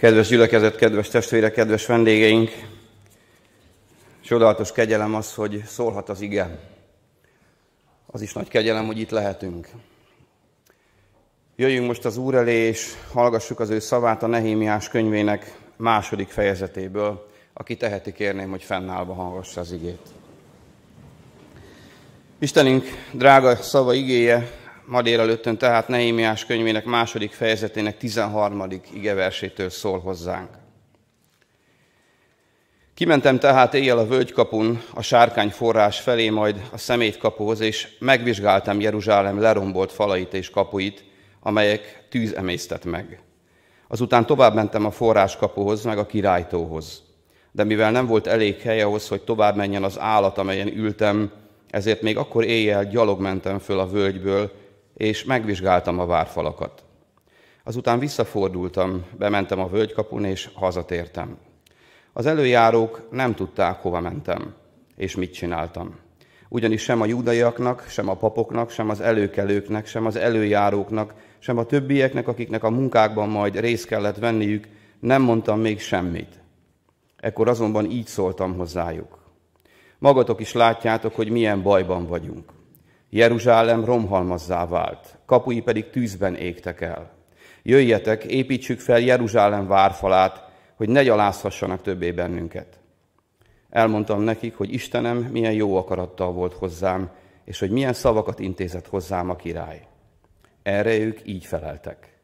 Kedves 0.00 0.28
gyülekezet, 0.28 0.76
kedves 0.76 1.08
testvérek, 1.08 1.52
kedves 1.52 1.86
vendégeink! 1.86 2.50
Csodálatos 4.20 4.72
kegyelem 4.72 5.14
az, 5.14 5.34
hogy 5.34 5.62
szólhat 5.66 6.08
az 6.08 6.20
ige. 6.20 6.58
Az 8.06 8.20
is 8.20 8.32
nagy 8.32 8.48
kegyelem, 8.48 8.86
hogy 8.86 8.98
itt 8.98 9.10
lehetünk. 9.10 9.68
Jöjjünk 11.56 11.86
most 11.86 12.04
az 12.04 12.16
Úr 12.16 12.34
elé, 12.34 12.54
és 12.54 12.94
hallgassuk 13.12 13.60
az 13.60 13.70
ő 13.70 13.78
szavát 13.78 14.22
a 14.22 14.26
Nehémiás 14.26 14.88
könyvének 14.88 15.56
második 15.76 16.28
fejezetéből. 16.28 17.28
Aki 17.52 17.76
teheti, 17.76 18.12
kérném, 18.12 18.50
hogy 18.50 18.62
fennállva 18.62 19.14
hallgassa 19.14 19.60
az 19.60 19.72
igét. 19.72 20.08
Istenünk 22.38 22.84
drága 23.12 23.56
szava 23.56 23.94
igéje 23.94 24.50
ma 24.90 25.02
délelőttön 25.02 25.58
tehát 25.58 25.88
Nehémiás 25.88 26.44
könyvének 26.44 26.84
második 26.84 27.32
fejezetének 27.32 27.96
13. 27.96 28.64
igeversétől 28.92 29.70
szól 29.70 30.00
hozzánk. 30.00 30.48
Kimentem 32.94 33.38
tehát 33.38 33.74
éjjel 33.74 33.98
a 33.98 34.06
völgykapun, 34.06 34.82
a 34.94 35.02
sárkány 35.02 35.50
forrás 35.50 36.00
felé, 36.00 36.28
majd 36.28 36.60
a 36.72 36.78
szemétkapuhoz, 36.78 37.60
és 37.60 37.88
megvizsgáltam 37.98 38.80
Jeruzsálem 38.80 39.40
lerombolt 39.40 39.92
falait 39.92 40.34
és 40.34 40.50
kapuit, 40.50 41.04
amelyek 41.40 42.06
tűz 42.08 42.34
emésztett 42.34 42.84
meg. 42.84 43.20
Azután 43.88 44.26
tovább 44.26 44.54
mentem 44.54 44.84
a 44.84 44.90
forráskapuhoz, 44.90 45.84
meg 45.84 45.98
a 45.98 46.06
királytóhoz. 46.06 47.02
De 47.52 47.64
mivel 47.64 47.90
nem 47.90 48.06
volt 48.06 48.26
elég 48.26 48.60
hely 48.60 48.82
ahhoz, 48.82 49.08
hogy 49.08 49.22
tovább 49.22 49.56
menjen 49.56 49.84
az 49.84 49.98
állat, 49.98 50.38
amelyen 50.38 50.76
ültem, 50.76 51.32
ezért 51.70 52.02
még 52.02 52.16
akkor 52.16 52.44
éjjel 52.44 52.88
gyalog 52.88 53.20
mentem 53.20 53.58
föl 53.58 53.78
a 53.78 53.88
völgyből, 53.88 54.59
és 55.00 55.24
megvizsgáltam 55.24 55.98
a 55.98 56.06
várfalakat. 56.06 56.84
Azután 57.64 57.98
visszafordultam, 57.98 59.04
bementem 59.18 59.60
a 59.60 59.68
völgykapun, 59.68 60.24
és 60.24 60.48
hazatértem. 60.54 61.36
Az 62.12 62.26
előjárók 62.26 63.08
nem 63.10 63.34
tudták, 63.34 63.80
hova 63.80 64.00
mentem, 64.00 64.54
és 64.96 65.16
mit 65.16 65.32
csináltam. 65.32 65.98
Ugyanis 66.48 66.82
sem 66.82 67.00
a 67.00 67.06
judaiaknak, 67.06 67.84
sem 67.88 68.08
a 68.08 68.16
papoknak, 68.16 68.70
sem 68.70 68.88
az 68.88 69.00
előkelőknek, 69.00 69.86
sem 69.86 70.06
az 70.06 70.16
előjáróknak, 70.16 71.14
sem 71.38 71.58
a 71.58 71.64
többieknek, 71.64 72.28
akiknek 72.28 72.64
a 72.64 72.70
munkákban 72.70 73.28
majd 73.28 73.60
részt 73.60 73.86
kellett 73.86 74.16
venniük, 74.16 74.68
nem 74.98 75.22
mondtam 75.22 75.60
még 75.60 75.80
semmit. 75.80 76.40
Ekkor 77.16 77.48
azonban 77.48 77.90
így 77.90 78.06
szóltam 78.06 78.56
hozzájuk. 78.56 79.18
Magatok 79.98 80.40
is 80.40 80.52
látjátok, 80.52 81.14
hogy 81.14 81.30
milyen 81.30 81.62
bajban 81.62 82.06
vagyunk. 82.06 82.58
Jeruzsálem 83.10 83.84
romhalmazzá 83.84 84.66
vált, 84.66 85.18
kapui 85.26 85.60
pedig 85.60 85.90
tűzben 85.90 86.34
égtek 86.34 86.80
el. 86.80 87.10
Jöjjetek, 87.62 88.24
építsük 88.24 88.80
fel 88.80 88.98
Jeruzsálem 88.98 89.66
várfalát, 89.66 90.48
hogy 90.74 90.88
ne 90.88 91.02
gyalázhassanak 91.02 91.82
többé 91.82 92.12
bennünket. 92.12 92.78
Elmondtam 93.70 94.20
nekik, 94.20 94.56
hogy 94.56 94.72
Istenem 94.72 95.16
milyen 95.16 95.52
jó 95.52 95.76
akarattal 95.76 96.32
volt 96.32 96.52
hozzám, 96.52 97.10
és 97.44 97.58
hogy 97.58 97.70
milyen 97.70 97.92
szavakat 97.92 98.38
intézett 98.38 98.86
hozzám 98.86 99.30
a 99.30 99.36
király. 99.36 99.86
Erre 100.62 100.98
ők 100.98 101.26
így 101.26 101.44
feleltek. 101.44 102.18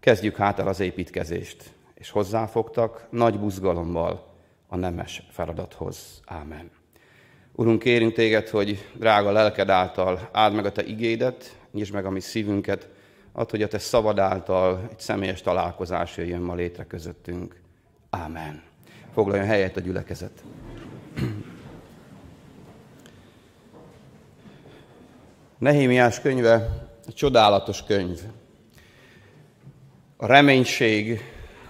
Kezdjük 0.00 0.36
hát 0.36 0.58
el 0.58 0.68
az 0.68 0.80
építkezést, 0.80 1.74
és 1.94 2.10
hozzáfogtak 2.10 3.06
nagy 3.10 3.38
buzgalommal 3.38 4.34
a 4.68 4.76
nemes 4.76 5.22
feladathoz. 5.30 6.20
Ámen. 6.26 6.79
Urunk, 7.52 7.82
kérünk 7.82 8.12
téged, 8.12 8.48
hogy 8.48 8.88
drága 8.94 9.30
lelked 9.30 9.68
által 9.68 10.28
áld 10.32 10.54
meg 10.54 10.64
a 10.64 10.72
te 10.72 10.84
igédet, 10.84 11.56
nyisd 11.72 11.92
meg 11.92 12.04
a 12.04 12.10
mi 12.10 12.20
szívünket, 12.20 12.88
add, 13.32 13.50
hogy 13.50 13.62
a 13.62 13.68
te 13.68 13.78
szavad 13.78 14.18
által 14.18 14.88
egy 14.90 15.00
személyes 15.00 15.42
találkozás 15.42 16.16
jöjjön 16.16 16.40
ma 16.40 16.54
létre 16.54 16.84
közöttünk. 16.84 17.60
Ámen. 18.10 18.62
Foglaljon 19.12 19.46
helyet 19.46 19.76
a 19.76 19.80
gyülekezet. 19.80 20.42
Nehémiás 25.58 26.20
könyve 26.20 26.68
egy 27.06 27.14
csodálatos 27.14 27.84
könyv. 27.84 28.20
A 30.16 30.26
reménység, 30.26 31.20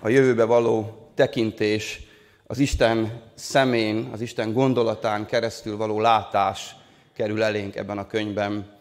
a 0.00 0.08
jövőbe 0.08 0.44
való 0.44 1.08
tekintés, 1.14 2.09
az 2.50 2.58
Isten 2.58 3.22
szemén, 3.34 4.08
az 4.12 4.20
Isten 4.20 4.52
gondolatán 4.52 5.26
keresztül 5.26 5.76
való 5.76 6.00
látás 6.00 6.76
kerül 7.12 7.42
elénk 7.42 7.76
ebben 7.76 7.98
a 7.98 8.06
könyvben. 8.06 8.78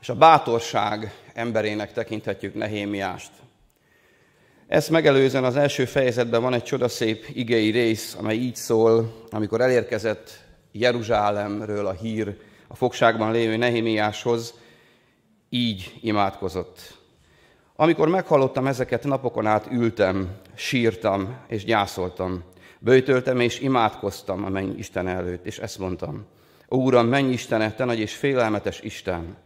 És 0.00 0.08
a 0.08 0.14
bátorság 0.14 1.14
emberének 1.34 1.92
tekinthetjük 1.92 2.54
Nehémiást. 2.54 3.30
Ezt 4.66 4.90
megelőzően 4.90 5.44
az 5.44 5.56
első 5.56 5.84
fejezetben 5.84 6.42
van 6.42 6.54
egy 6.54 6.62
csodaszép 6.62 7.26
igei 7.32 7.70
rész, 7.70 8.16
amely 8.18 8.36
így 8.36 8.56
szól, 8.56 9.24
amikor 9.30 9.60
elérkezett 9.60 10.30
Jeruzsálemről 10.72 11.86
a 11.86 11.92
hír 11.92 12.36
a 12.68 12.74
fogságban 12.74 13.32
lévő 13.32 13.56
Nehémiáshoz, 13.56 14.54
így 15.48 15.98
imádkozott. 16.00 16.98
Amikor 17.76 18.08
meghallottam 18.08 18.66
ezeket, 18.66 19.04
napokon 19.04 19.46
át 19.46 19.68
ültem, 19.70 20.36
sírtam 20.54 21.36
és 21.48 21.64
gyászoltam. 21.64 22.50
Böjtöltem 22.84 23.40
és 23.40 23.60
imádkoztam 23.60 24.44
a 24.44 24.48
menny 24.48 24.78
Isten 24.78 25.08
előtt, 25.08 25.46
és 25.46 25.58
ezt 25.58 25.78
mondtam. 25.78 26.26
Ó, 26.70 26.76
Uram, 26.76 27.06
menj 27.06 27.32
Istene, 27.32 27.72
te 27.72 27.84
nagy 27.84 27.98
és 27.98 28.16
félelmetes 28.16 28.80
Isten, 28.80 29.36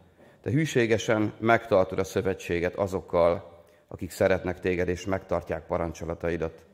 te 0.42 0.50
hűségesen 0.50 1.32
megtartod 1.38 1.98
a 1.98 2.04
szövetséget 2.04 2.74
azokkal, 2.74 3.64
akik 3.88 4.10
szeretnek 4.10 4.60
téged 4.60 4.88
és 4.88 5.04
megtartják 5.04 5.66
parancsolataidat. 5.66 6.64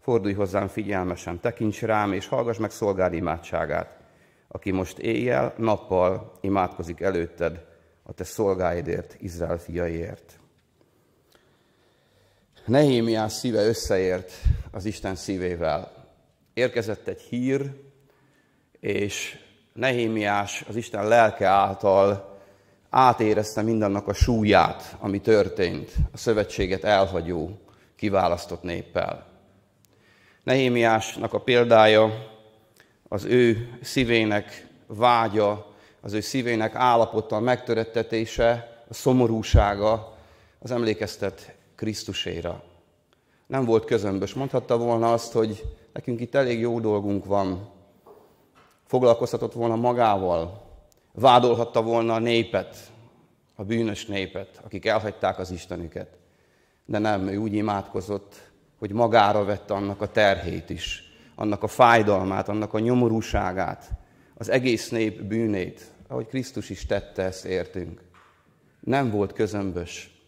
Fordulj 0.00 0.34
hozzám 0.34 0.68
figyelmesen, 0.68 1.40
tekints 1.40 1.82
rám, 1.82 2.12
és 2.12 2.26
hallgass 2.26 2.58
meg 2.58 2.70
szolgád 2.70 3.12
imádságát, 3.12 3.98
aki 4.48 4.70
most 4.70 4.98
éjjel, 4.98 5.54
nappal 5.56 6.32
imádkozik 6.40 7.00
előtted 7.00 7.64
a 8.02 8.12
te 8.12 8.24
szolgáidért, 8.24 9.16
Izrael 9.20 9.58
fiaiért. 9.58 10.38
Nehémiás 12.64 13.32
szíve 13.32 13.66
összeért 13.66 14.32
az 14.70 14.84
Isten 14.84 15.14
szívével 15.14 15.99
érkezett 16.60 17.06
egy 17.06 17.20
hír, 17.20 17.70
és 18.80 19.38
Nehémiás 19.72 20.64
az 20.68 20.76
Isten 20.76 21.08
lelke 21.08 21.46
által 21.46 22.38
átérezte 22.90 23.62
mindannak 23.62 24.08
a 24.08 24.12
súlyát, 24.12 24.96
ami 24.98 25.20
történt 25.20 25.90
a 26.12 26.16
szövetséget 26.16 26.84
elhagyó, 26.84 27.58
kiválasztott 27.96 28.62
néppel. 28.62 29.26
Nehémiásnak 30.42 31.32
a 31.32 31.40
példája 31.40 32.30
az 33.08 33.24
ő 33.24 33.78
szívének 33.82 34.66
vágya, 34.86 35.74
az 36.00 36.12
ő 36.12 36.20
szívének 36.20 36.74
állapota, 36.74 37.40
megtörettetése, 37.40 38.82
a 38.88 38.94
szomorúsága, 38.94 40.16
az 40.58 40.70
emlékeztet 40.70 41.54
Krisztuséra. 41.76 42.69
Nem 43.50 43.64
volt 43.64 43.84
közömbös. 43.84 44.34
Mondhatta 44.34 44.78
volna 44.78 45.12
azt, 45.12 45.32
hogy 45.32 45.64
nekünk 45.92 46.20
itt 46.20 46.34
elég 46.34 46.60
jó 46.60 46.80
dolgunk 46.80 47.24
van. 47.24 47.70
Foglalkozhatott 48.86 49.52
volna 49.52 49.76
magával, 49.76 50.62
vádolhatta 51.12 51.82
volna 51.82 52.14
a 52.14 52.18
népet, 52.18 52.76
a 53.54 53.64
bűnös 53.64 54.06
népet, 54.06 54.60
akik 54.64 54.86
elhagyták 54.86 55.38
az 55.38 55.50
Istenüket. 55.50 56.18
De 56.84 56.98
nem, 56.98 57.28
ő 57.28 57.36
úgy 57.36 57.54
imádkozott, 57.54 58.50
hogy 58.78 58.92
magára 58.92 59.44
vette 59.44 59.74
annak 59.74 60.00
a 60.00 60.10
terhét 60.10 60.70
is, 60.70 61.02
annak 61.34 61.62
a 61.62 61.68
fájdalmát, 61.68 62.48
annak 62.48 62.74
a 62.74 62.78
nyomorúságát, 62.78 63.90
az 64.34 64.48
egész 64.48 64.88
nép 64.88 65.22
bűnét, 65.22 65.84
ahogy 66.08 66.26
Krisztus 66.26 66.70
is 66.70 66.86
tette 66.86 67.22
ezt 67.22 67.44
értünk. 67.44 68.02
Nem 68.80 69.10
volt 69.10 69.32
közömbös. 69.32 70.19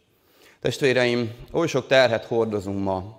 Testvéreim, 0.63 1.31
oly 1.53 1.67
sok 1.67 1.87
terhet 1.87 2.25
hordozunk 2.25 2.85
ma, 2.85 3.19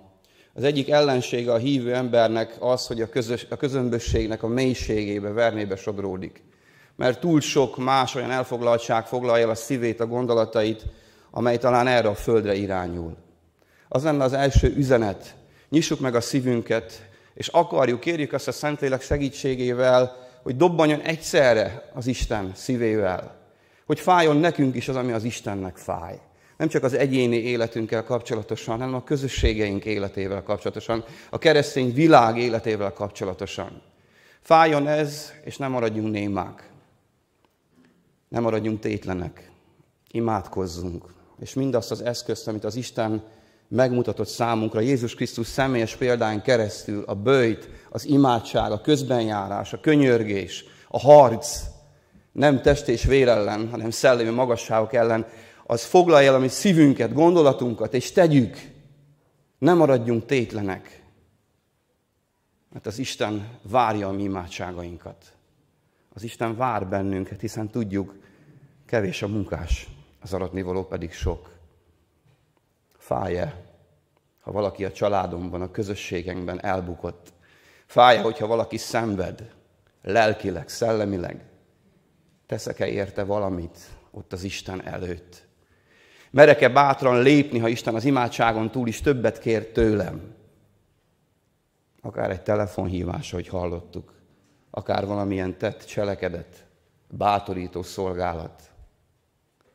az 0.54 0.62
egyik 0.62 0.90
ellensége 0.90 1.52
a 1.52 1.56
hívő 1.56 1.94
embernek 1.94 2.56
az, 2.58 2.86
hogy 2.86 3.00
a, 3.00 3.08
közös, 3.08 3.46
a 3.50 3.56
közömbösségnek 3.56 4.42
a 4.42 4.46
mélységébe, 4.46 5.28
vernébe 5.28 5.76
sodródik. 5.76 6.42
Mert 6.96 7.20
túl 7.20 7.40
sok 7.40 7.76
más 7.76 8.14
olyan 8.14 8.30
elfoglaltság 8.30 9.06
foglalja 9.06 9.44
el 9.44 9.50
a 9.50 9.54
szívét, 9.54 10.00
a 10.00 10.06
gondolatait, 10.06 10.82
amely 11.30 11.58
talán 11.58 11.86
erre 11.86 12.08
a 12.08 12.14
földre 12.14 12.54
irányul. 12.54 13.16
Az 13.88 14.02
lenne 14.02 14.24
az 14.24 14.32
első 14.32 14.74
üzenet. 14.76 15.34
Nyissuk 15.68 16.00
meg 16.00 16.14
a 16.14 16.20
szívünket, 16.20 17.08
és 17.34 17.48
akarjuk, 17.48 18.00
kérjük 18.00 18.32
azt 18.32 18.48
a 18.48 18.52
Szentlélek 18.52 19.02
segítségével, 19.02 20.16
hogy 20.42 20.56
dobbanjon 20.56 21.00
egyszerre 21.00 21.90
az 21.94 22.06
Isten 22.06 22.52
szívével. 22.54 23.36
Hogy 23.86 24.00
fájjon 24.00 24.36
nekünk 24.36 24.74
is 24.74 24.88
az, 24.88 24.96
ami 24.96 25.12
az 25.12 25.24
Istennek 25.24 25.76
fáj. 25.76 26.20
Nem 26.56 26.68
csak 26.68 26.82
az 26.82 26.94
egyéni 26.94 27.36
életünkkel 27.36 28.04
kapcsolatosan, 28.04 28.78
hanem 28.78 28.94
a 28.94 29.04
közösségeink 29.04 29.84
életével 29.84 30.42
kapcsolatosan, 30.42 31.04
a 31.30 31.38
keresztény 31.38 31.92
világ 31.92 32.38
életével 32.38 32.92
kapcsolatosan. 32.92 33.82
Fájjon 34.40 34.88
ez, 34.88 35.32
és 35.44 35.56
nem 35.56 35.70
maradjunk 35.70 36.10
némák. 36.10 36.70
Nem 38.28 38.42
maradjunk 38.42 38.80
tétlenek. 38.80 39.50
Imádkozzunk. 40.10 41.04
És 41.40 41.54
mindazt 41.54 41.90
az 41.90 42.02
eszközt, 42.02 42.48
amit 42.48 42.64
az 42.64 42.76
Isten 42.76 43.22
megmutatott 43.68 44.28
számunkra 44.28 44.80
Jézus 44.80 45.14
Krisztus 45.14 45.46
személyes 45.46 45.96
példány 45.96 46.42
keresztül 46.42 47.02
a 47.06 47.14
bőjt, 47.14 47.68
az 47.90 48.04
imádság, 48.04 48.72
a 48.72 48.80
közbenjárás, 48.80 49.72
a 49.72 49.80
könyörgés, 49.80 50.64
a 50.88 50.98
harc, 50.98 51.60
nem 52.32 52.62
test 52.62 52.88
és 52.88 53.04
vér 53.04 53.28
ellen, 53.28 53.68
hanem 53.70 53.90
szellemi 53.90 54.30
magasságok 54.30 54.94
ellen, 54.94 55.26
az 55.66 55.84
foglalja 55.84 56.28
el 56.28 56.34
a 56.34 56.38
mi 56.38 56.48
szívünket, 56.48 57.12
gondolatunkat, 57.12 57.94
és 57.94 58.12
tegyük. 58.12 58.56
Nem 59.58 59.76
maradjunk 59.76 60.26
tétlenek. 60.26 61.02
Mert 62.72 62.86
az 62.86 62.98
Isten 62.98 63.58
várja 63.62 64.08
a 64.08 64.12
mi 64.12 64.22
imádságainkat. 64.22 65.36
Az 66.14 66.22
Isten 66.22 66.56
vár 66.56 66.88
bennünket, 66.88 67.40
hiszen 67.40 67.68
tudjuk, 67.68 68.14
kevés 68.86 69.22
a 69.22 69.28
munkás, 69.28 69.88
az 70.20 70.32
aratnivaló 70.32 70.84
pedig 70.84 71.12
sok. 71.12 71.50
Fáj-e, 72.96 73.64
ha 74.40 74.52
valaki 74.52 74.84
a 74.84 74.92
családomban, 74.92 75.62
a 75.62 75.70
közösségenkben 75.70 76.64
elbukott? 76.64 77.32
Fáj-e, 77.86 78.20
hogyha 78.20 78.46
valaki 78.46 78.76
szenved, 78.76 79.52
lelkileg, 80.02 80.68
szellemileg? 80.68 81.44
Teszek-e 82.46 82.86
érte 82.86 83.24
valamit 83.24 83.78
ott 84.10 84.32
az 84.32 84.42
Isten 84.42 84.86
előtt? 84.86 85.43
Merek-e 86.34 86.68
bátran 86.68 87.22
lépni, 87.22 87.58
ha 87.58 87.68
Isten 87.68 87.94
az 87.94 88.04
imádságon 88.04 88.70
túl 88.70 88.88
is 88.88 89.00
többet 89.00 89.38
kér 89.38 89.66
tőlem? 89.66 90.34
Akár 92.00 92.30
egy 92.30 92.42
telefonhívás, 92.42 93.30
hogy 93.30 93.48
hallottuk, 93.48 94.12
akár 94.70 95.06
valamilyen 95.06 95.58
tett 95.58 95.84
cselekedet, 95.84 96.66
bátorító 97.08 97.82
szolgálat. 97.82 98.62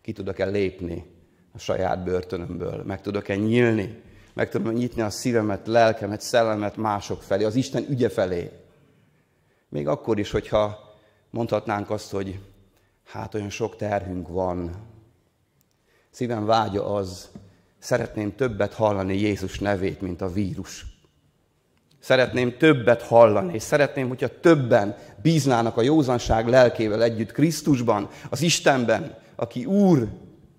Ki 0.02 0.12
tudok-e 0.12 0.46
lépni 0.46 1.06
a 1.54 1.58
saját 1.58 2.04
börtönömből? 2.04 2.84
Meg 2.84 3.02
tudok-e 3.02 3.36
nyílni? 3.36 4.02
Meg 4.34 4.50
tudom 4.50 4.74
nyitni 4.74 5.02
a 5.02 5.10
szívemet, 5.10 5.68
lelkemet, 5.68 6.22
szellemet 6.22 6.78
mások 6.78 7.22
felé, 7.22 7.44
az 7.44 7.56
Isten 7.56 7.86
ügye 7.90 8.10
felé? 8.10 8.52
Még 9.70 9.88
akkor 9.88 10.20
is, 10.20 10.32
hogyha 10.32 10.94
mondhatnánk 11.30 11.90
azt, 11.90 12.12
hogy 12.12 12.40
hát 13.06 13.34
olyan 13.34 13.50
sok 13.50 13.76
terhünk 13.76 14.28
van. 14.28 14.88
Szívem 16.12 16.46
vágya 16.46 16.96
az, 16.96 17.30
szeretném 17.80 18.36
többet 18.36 18.74
hallani 18.74 19.18
Jézus 19.18 19.60
nevét, 19.60 20.02
mint 20.02 20.22
a 20.22 20.32
vírus. 20.32 20.86
Szeretném 22.00 22.58
többet 22.58 23.02
hallani, 23.02 23.54
és 23.54 23.64
szeretném, 23.64 24.08
hogyha 24.08 24.40
többen 24.40 24.98
bíznának 25.22 25.78
a 25.78 25.82
józanság 25.82 26.48
lelkével 26.48 27.04
együtt 27.04 27.32
Krisztusban, 27.32 28.10
az 28.30 28.42
Istenben, 28.42 29.18
aki 29.36 29.66
Úr 29.66 30.08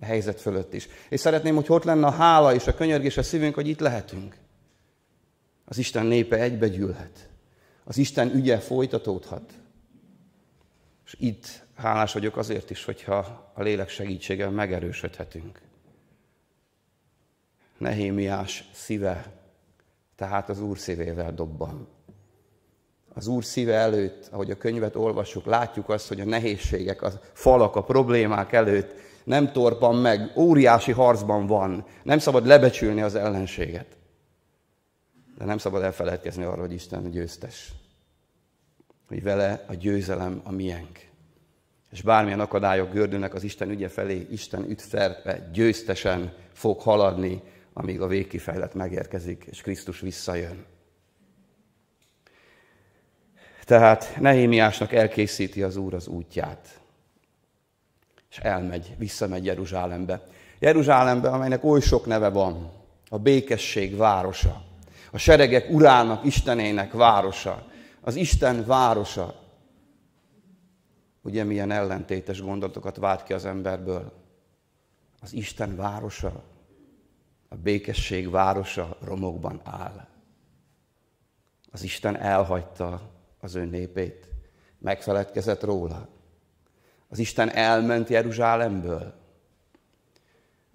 a 0.01 0.05
helyzet 0.05 0.41
fölött 0.41 0.75
is. 0.75 0.89
És 1.09 1.21
szeretném, 1.21 1.55
hogy 1.55 1.65
ott 1.69 1.85
lenne 1.85 2.07
a 2.07 2.11
hála 2.11 2.55
és 2.55 2.67
a 2.67 2.75
könyörgés 2.75 3.17
a 3.17 3.23
szívünk, 3.23 3.55
hogy 3.55 3.69
itt 3.69 3.81
lehetünk. 3.81 4.37
Az 5.65 5.79
Isten 5.79 6.07
népe 6.07 6.37
egybegyűlhet. 6.37 7.29
Az 7.85 7.99
Isten 7.99 8.35
ügye 8.35 8.59
folytatódhat. 8.59 9.53
És 11.11 11.17
itt 11.19 11.65
hálás 11.75 12.13
vagyok 12.13 12.37
azért 12.37 12.71
is, 12.71 12.85
hogyha 12.85 13.51
a 13.55 13.63
lélek 13.63 13.89
segítségével 13.89 14.51
megerősödhetünk. 14.51 15.61
Nehémiás 17.79 18.65
szíve, 18.73 19.33
tehát 20.17 20.49
az 20.49 20.61
Úr 20.61 20.79
szívével 20.79 21.35
dobban. 21.35 21.89
Az 23.15 23.27
Úr 23.27 23.45
szíve 23.45 23.75
előtt, 23.75 24.29
ahogy 24.31 24.51
a 24.51 24.57
könyvet 24.57 24.97
olvassuk, 24.97 25.45
látjuk 25.45 25.89
azt, 25.89 26.09
hogy 26.09 26.21
a 26.21 26.25
nehézségek, 26.25 27.03
a 27.03 27.13
falak, 27.33 27.77
a 27.77 27.83
problémák 27.83 28.53
előtt 28.53 28.95
nem 29.25 29.53
torpan 29.53 29.97
meg, 29.97 30.33
óriási 30.37 30.93
harcban 30.93 31.47
van. 31.47 31.87
Nem 32.03 32.19
szabad 32.19 32.47
lebecsülni 32.47 33.01
az 33.01 33.15
ellenséget. 33.15 33.97
De 35.39 35.45
nem 35.45 35.59
szabad 35.59 35.83
elfeledkezni 35.83 36.45
arról, 36.45 36.67
hogy 36.67 36.73
Isten 36.73 37.11
győztes. 37.11 37.73
Hogy 39.11 39.23
vele 39.23 39.65
a 39.69 39.75
győzelem 39.75 40.41
a 40.45 40.51
miénk 40.53 41.09
és 41.93 42.03
bármilyen 42.03 42.41
akadályok 42.41 42.93
gördülnek 42.93 43.35
az 43.35 43.43
Isten 43.43 43.71
ügye 43.71 43.89
felé, 43.89 44.27
Isten 44.31 44.71
ütfertve 44.71 45.49
győztesen 45.53 46.33
fog 46.53 46.81
haladni, 46.81 47.43
amíg 47.73 48.01
a 48.01 48.07
végkifejlet 48.07 48.75
megérkezik, 48.75 49.45
és 49.51 49.61
Krisztus 49.61 50.01
visszajön. 50.01 50.65
Tehát 53.65 54.17
Nehémiásnak 54.21 54.93
elkészíti 54.93 55.63
az 55.63 55.77
Úr 55.77 55.95
az 55.95 56.07
útját, 56.07 56.81
és 58.31 58.39
elmegy, 58.39 58.95
visszamegy 58.99 59.45
Jeruzsálembe. 59.45 60.27
Jeruzsálembe, 60.59 61.29
amelynek 61.29 61.65
oly 61.65 61.81
sok 61.81 62.07
neve 62.07 62.29
van, 62.29 62.73
a 63.09 63.19
békesség 63.19 63.97
városa, 63.97 64.63
a 65.11 65.19
seregek 65.19 65.71
urának, 65.71 66.25
Istenének 66.25 66.93
városa, 66.93 67.69
az 68.01 68.15
Isten 68.15 68.67
városa, 68.67 69.41
Ugye 71.23 71.45
milyen 71.45 71.71
ellentétes 71.71 72.41
gondolatokat 72.41 72.97
vált 72.97 73.23
ki 73.23 73.33
az 73.33 73.45
emberből. 73.45 74.13
Az 75.21 75.33
Isten 75.33 75.77
városa, 75.77 76.43
a 77.49 77.57
békesség 77.57 78.31
városa 78.31 78.97
romokban 79.01 79.61
áll. 79.65 80.07
Az 81.71 81.83
Isten 81.83 82.17
elhagyta 82.17 83.11
az 83.41 83.55
ő 83.55 83.65
népét, 83.65 84.27
megfeledkezett 84.79 85.63
róla. 85.63 86.09
Az 87.09 87.19
Isten 87.19 87.51
elment 87.51 88.09
Jeruzsálemből. 88.09 89.15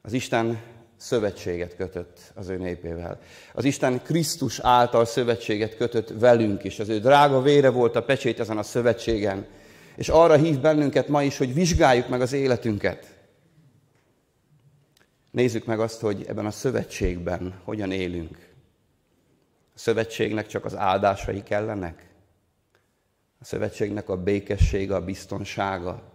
Az 0.01 0.13
Isten 0.13 0.61
szövetséget 1.05 1.75
kötött 1.75 2.19
az 2.33 2.49
ő 2.49 2.57
népével. 2.57 3.19
Az 3.53 3.63
Isten 3.63 4.01
Krisztus 4.01 4.59
által 4.59 5.05
szövetséget 5.05 5.75
kötött 5.75 6.09
velünk 6.19 6.63
is. 6.63 6.79
Az 6.79 6.89
ő 6.89 6.99
drága 6.99 7.41
vére 7.41 7.69
volt 7.69 7.95
a 7.95 8.03
pecsét 8.03 8.39
ezen 8.39 8.57
a 8.57 8.63
szövetségen 8.63 9.45
és 9.95 10.09
arra 10.09 10.35
hív 10.35 10.59
bennünket 10.59 11.07
ma 11.07 11.23
is, 11.23 11.37
hogy 11.37 11.53
vizsgáljuk 11.53 12.07
meg 12.07 12.21
az 12.21 12.33
életünket. 12.33 13.15
Nézzük 15.31 15.65
meg 15.65 15.79
azt, 15.79 15.99
hogy 15.99 16.25
ebben 16.27 16.45
a 16.45 16.51
szövetségben 16.51 17.59
hogyan 17.63 17.91
élünk. 17.91 18.37
A 19.75 19.79
szövetségnek 19.79 20.47
csak 20.47 20.65
az 20.65 20.75
áldásai 20.75 21.43
kellenek? 21.43 22.09
A 23.39 23.45
szövetségnek 23.45 24.09
a 24.09 24.17
békessége, 24.17 24.95
a 24.95 25.03
biztonsága? 25.03 26.14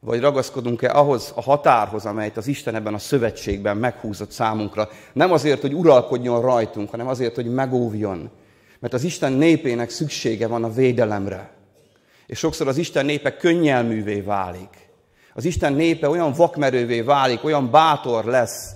Vagy 0.00 0.20
ragaszkodunk-e 0.20 0.94
ahhoz 0.94 1.32
a 1.34 1.42
határhoz, 1.42 2.06
amelyet 2.06 2.36
az 2.36 2.46
Isten 2.46 2.74
ebben 2.74 2.94
a 2.94 2.98
szövetségben 2.98 3.76
meghúzott 3.76 4.30
számunkra? 4.30 4.88
Nem 5.12 5.32
azért, 5.32 5.60
hogy 5.60 5.74
uralkodjon 5.74 6.40
rajtunk, 6.40 6.90
hanem 6.90 7.06
azért, 7.06 7.34
hogy 7.34 7.46
megóvjon. 7.46 8.30
Mert 8.78 8.94
az 8.94 9.04
Isten 9.04 9.32
népének 9.32 9.90
szüksége 9.90 10.46
van 10.46 10.64
a 10.64 10.72
védelemre. 10.72 11.50
És 12.26 12.38
sokszor 12.38 12.68
az 12.68 12.76
Isten 12.76 13.04
népe 13.04 13.36
könnyelművé 13.36 14.20
válik. 14.20 14.88
Az 15.34 15.44
Isten 15.44 15.72
népe 15.72 16.08
olyan 16.08 16.32
vakmerővé 16.32 17.00
válik, 17.00 17.44
olyan 17.44 17.70
bátor 17.70 18.24
lesz, 18.24 18.74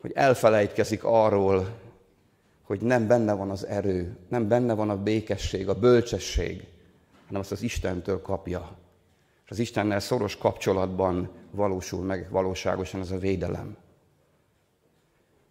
hogy 0.00 0.12
elfelejtkezik 0.14 1.04
arról, 1.04 1.68
hogy 2.62 2.80
nem 2.80 3.06
benne 3.06 3.32
van 3.32 3.50
az 3.50 3.66
erő, 3.66 4.16
nem 4.28 4.48
benne 4.48 4.74
van 4.74 4.90
a 4.90 5.02
békesség, 5.02 5.68
a 5.68 5.78
bölcsesség, 5.78 6.66
hanem 7.26 7.40
azt 7.40 7.52
az 7.52 7.62
Istentől 7.62 8.22
kapja. 8.22 8.77
És 9.48 9.54
az 9.54 9.60
Istennel 9.60 10.00
szoros 10.00 10.36
kapcsolatban 10.36 11.30
valósul 11.50 12.04
meg 12.04 12.26
valóságosan 12.30 13.00
ez 13.00 13.10
a 13.10 13.18
védelem. 13.18 13.76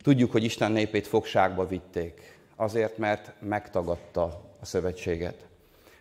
Tudjuk, 0.02 0.32
hogy 0.32 0.44
Isten 0.44 0.72
népét 0.72 1.08
fogságba 1.08 1.68
vitték, 1.68 2.40
azért, 2.56 2.98
mert 2.98 3.34
megtagadta 3.40 4.24
a 4.62 4.66
szövetséget. 4.66 5.46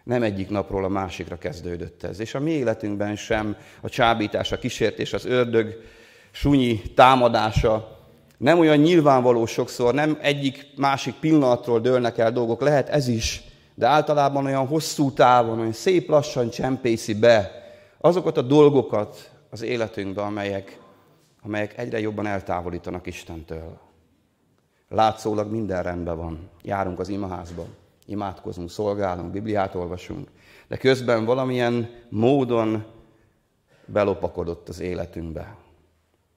Nem 0.05 0.23
egyik 0.23 0.49
napról 0.49 0.85
a 0.85 0.89
másikra 0.89 1.39
kezdődött 1.39 2.03
ez. 2.03 2.21
És 2.21 2.35
a 2.35 2.41
mi 2.41 2.51
életünkben 2.51 3.17
sem 3.17 3.57
a 3.81 3.89
csábítás, 3.89 4.53
a 4.53 4.59
kísértés, 4.59 5.13
az 5.13 5.25
ördög 5.25 5.83
sunyi 6.31 6.83
támadása 6.95 7.99
nem 8.37 8.59
olyan 8.59 8.79
nyilvánvaló 8.79 9.47
sokszor, 9.47 9.95
nem 9.95 10.19
egyik 10.21 10.67
másik 10.75 11.15
pillanatról 11.15 11.81
dőlnek 11.81 12.19
el 12.19 12.33
dolgok, 12.33 12.61
lehet 12.61 12.89
ez 12.89 13.09
is, 13.09 13.43
de 13.75 13.87
általában 13.87 14.45
olyan 14.45 14.67
hosszú 14.67 15.13
távon, 15.13 15.59
olyan 15.59 15.73
szép 15.73 16.09
lassan 16.09 16.51
csempészi 16.51 17.15
be 17.15 17.65
azokat 18.07 18.37
a 18.37 18.43
dolgokat 18.43 19.31
az 19.51 19.63
életünkbe, 19.63 20.23
amelyek, 20.23 20.81
amelyek 21.43 21.79
egyre 21.79 22.01
jobban 22.01 22.27
eltávolítanak 22.27 23.07
Istentől. 23.07 23.79
Látszólag 24.89 25.51
minden 25.51 25.83
rendben 25.83 26.17
van. 26.17 26.51
Járunk 26.63 26.99
az 26.99 27.09
imaházban 27.09 27.67
imádkozunk, 28.07 28.71
szolgálunk, 28.71 29.31
Bibliát 29.31 29.75
olvasunk, 29.75 30.29
de 30.69 30.77
közben 30.77 31.25
valamilyen 31.25 31.91
módon 32.09 32.85
belopakodott 33.85 34.69
az 34.69 34.81
életünkbe. 34.81 35.57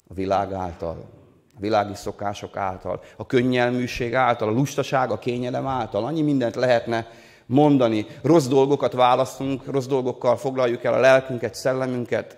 A 0.07 0.13
világ 0.13 0.53
által, 0.53 0.97
a 1.55 1.59
világi 1.59 1.95
szokások 1.95 2.57
által, 2.57 3.01
a 3.17 3.25
könnyelműség 3.25 4.15
által, 4.15 4.47
a 4.47 4.51
lustaság, 4.51 5.11
a 5.11 5.19
kényelem 5.19 5.67
által. 5.67 6.05
Annyi 6.05 6.21
mindent 6.21 6.55
lehetne 6.55 7.07
mondani. 7.49 8.05
Rossz 8.21 8.47
dolgokat 8.47 8.93
választunk, 8.93 9.65
rossz 9.65 9.85
dolgokkal 9.85 10.37
foglaljuk 10.37 10.83
el 10.83 10.93
a 10.93 10.99
lelkünket, 10.99 11.55
szellemünket. 11.55 12.37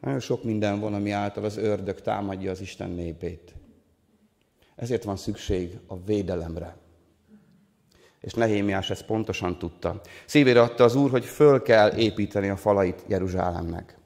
Nagyon 0.00 0.20
sok 0.20 0.44
minden 0.44 0.80
van, 0.80 0.94
ami 0.94 1.10
által 1.10 1.44
az 1.44 1.56
ördög 1.56 2.00
támadja 2.00 2.50
az 2.50 2.60
Isten 2.60 2.90
népét. 2.90 3.54
Ezért 4.76 5.04
van 5.04 5.16
szükség 5.16 5.78
a 5.86 5.94
védelemre. 6.04 6.76
És 8.20 8.32
Nehémiás 8.32 8.90
ezt 8.90 9.04
pontosan 9.04 9.58
tudta. 9.58 10.00
Szívére 10.26 10.60
adta 10.60 10.84
az 10.84 10.94
Úr, 10.94 11.10
hogy 11.10 11.24
föl 11.24 11.62
kell 11.62 11.96
építeni 11.96 12.48
a 12.48 12.56
falait 12.56 13.04
Jeruzsálemnek. 13.06 13.98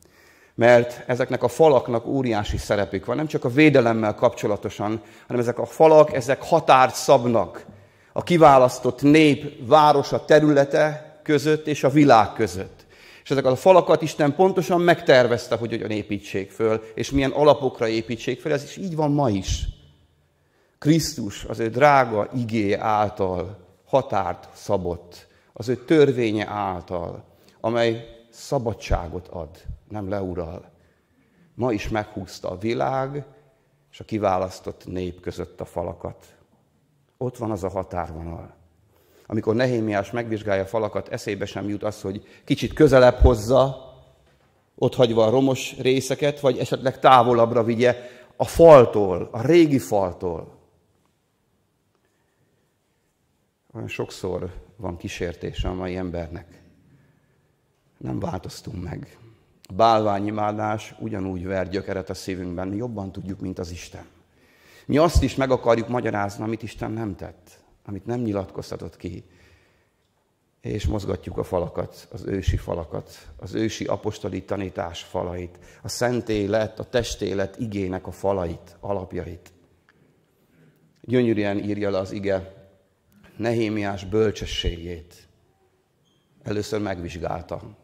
Mert 0.54 1.04
ezeknek 1.06 1.42
a 1.42 1.48
falaknak 1.48 2.06
óriási 2.06 2.56
szerepük 2.56 3.04
van, 3.04 3.16
nem 3.16 3.26
csak 3.26 3.44
a 3.44 3.48
védelemmel 3.48 4.14
kapcsolatosan, 4.14 5.02
hanem 5.26 5.42
ezek 5.42 5.58
a 5.58 5.66
falak, 5.66 6.12
ezek 6.14 6.42
határt 6.42 6.94
szabnak 6.94 7.66
a 8.16 8.22
kiválasztott 8.22 9.02
nép 9.02 9.66
városa 9.66 10.24
területe 10.24 11.20
között 11.22 11.66
és 11.66 11.84
a 11.84 11.88
világ 11.88 12.32
között. 12.32 12.86
És 13.22 13.30
ezeket 13.30 13.52
a 13.52 13.56
falakat 13.56 14.02
Isten 14.02 14.34
pontosan 14.34 14.80
megtervezte, 14.80 15.56
hogy 15.56 15.70
hogyan 15.70 15.90
építsék 15.90 16.50
föl, 16.50 16.82
és 16.94 17.10
milyen 17.10 17.30
alapokra 17.30 17.88
építsék 17.88 18.40
föl. 18.40 18.52
Ez 18.52 18.62
is 18.62 18.76
így 18.76 18.96
van 18.96 19.12
ma 19.12 19.30
is. 19.30 19.66
Krisztus 20.78 21.44
az 21.44 21.58
ő 21.58 21.68
drága 21.68 22.28
igé 22.34 22.72
által 22.72 23.58
határt 23.86 24.48
szabott, 24.54 25.26
az 25.52 25.68
ő 25.68 25.76
törvénye 25.76 26.46
által, 26.48 27.24
amely 27.60 28.04
szabadságot 28.30 29.28
ad, 29.28 29.48
nem 29.88 30.08
leural. 30.08 30.70
Ma 31.54 31.72
is 31.72 31.88
meghúzta 31.88 32.50
a 32.50 32.58
világ 32.58 33.24
és 33.92 34.00
a 34.00 34.04
kiválasztott 34.04 34.86
nép 34.86 35.20
között 35.20 35.60
a 35.60 35.64
falakat. 35.64 36.35
Ott 37.16 37.36
van 37.36 37.50
az 37.50 37.64
a 37.64 37.68
határvonal. 37.68 38.54
Amikor 39.26 39.54
Nehémiás 39.54 40.10
megvizsgálja 40.10 40.62
a 40.62 40.66
falakat, 40.66 41.08
eszébe 41.08 41.46
sem 41.46 41.68
jut 41.68 41.82
az, 41.82 42.00
hogy 42.00 42.26
kicsit 42.44 42.72
közelebb 42.72 43.14
hozza, 43.14 43.84
ott 44.74 44.94
hagyva 44.94 45.26
a 45.26 45.30
romos 45.30 45.76
részeket, 45.78 46.40
vagy 46.40 46.58
esetleg 46.58 46.98
távolabbra 46.98 47.64
vigye 47.64 47.96
a 48.36 48.44
faltól, 48.44 49.28
a 49.32 49.46
régi 49.46 49.78
faltól. 49.78 50.58
Olyan 53.74 53.88
sokszor 53.88 54.52
van 54.76 54.96
kísértése 54.96 55.68
a 55.68 55.74
mai 55.74 55.96
embernek. 55.96 56.62
Nem 57.96 58.18
változtunk 58.18 58.82
meg. 58.82 59.18
A 59.68 59.72
bálványimádás 59.72 60.94
ugyanúgy 60.98 61.46
ver 61.46 61.68
gyökeret 61.68 62.10
a 62.10 62.14
szívünkben, 62.14 62.68
mi 62.68 62.76
jobban 62.76 63.12
tudjuk, 63.12 63.40
mint 63.40 63.58
az 63.58 63.70
Isten. 63.70 64.15
Mi 64.86 64.96
azt 64.96 65.22
is 65.22 65.34
meg 65.34 65.50
akarjuk 65.50 65.88
magyarázni, 65.88 66.44
amit 66.44 66.62
Isten 66.62 66.90
nem 66.90 67.16
tett, 67.16 67.50
amit 67.84 68.06
nem 68.06 68.20
nyilatkoztatott 68.20 68.96
ki. 68.96 69.24
És 70.60 70.86
mozgatjuk 70.86 71.38
a 71.38 71.44
falakat, 71.44 72.08
az 72.12 72.24
ősi 72.24 72.56
falakat, 72.56 73.28
az 73.36 73.54
ősi 73.54 73.84
apostoli 73.84 74.44
tanítás 74.44 75.02
falait, 75.02 75.58
a 75.82 75.88
szent 75.88 76.28
élet, 76.28 76.78
a 76.78 76.84
testélet 76.84 77.58
igének 77.58 78.06
a 78.06 78.10
falait, 78.10 78.76
alapjait. 78.80 79.52
Gyönyörűen 81.00 81.58
írja 81.58 81.90
le 81.90 81.98
az 81.98 82.12
ige 82.12 82.54
Nehémiás 83.36 84.04
bölcsességét. 84.04 85.28
Először 86.42 86.80
megvizsgáltam. 86.80 87.76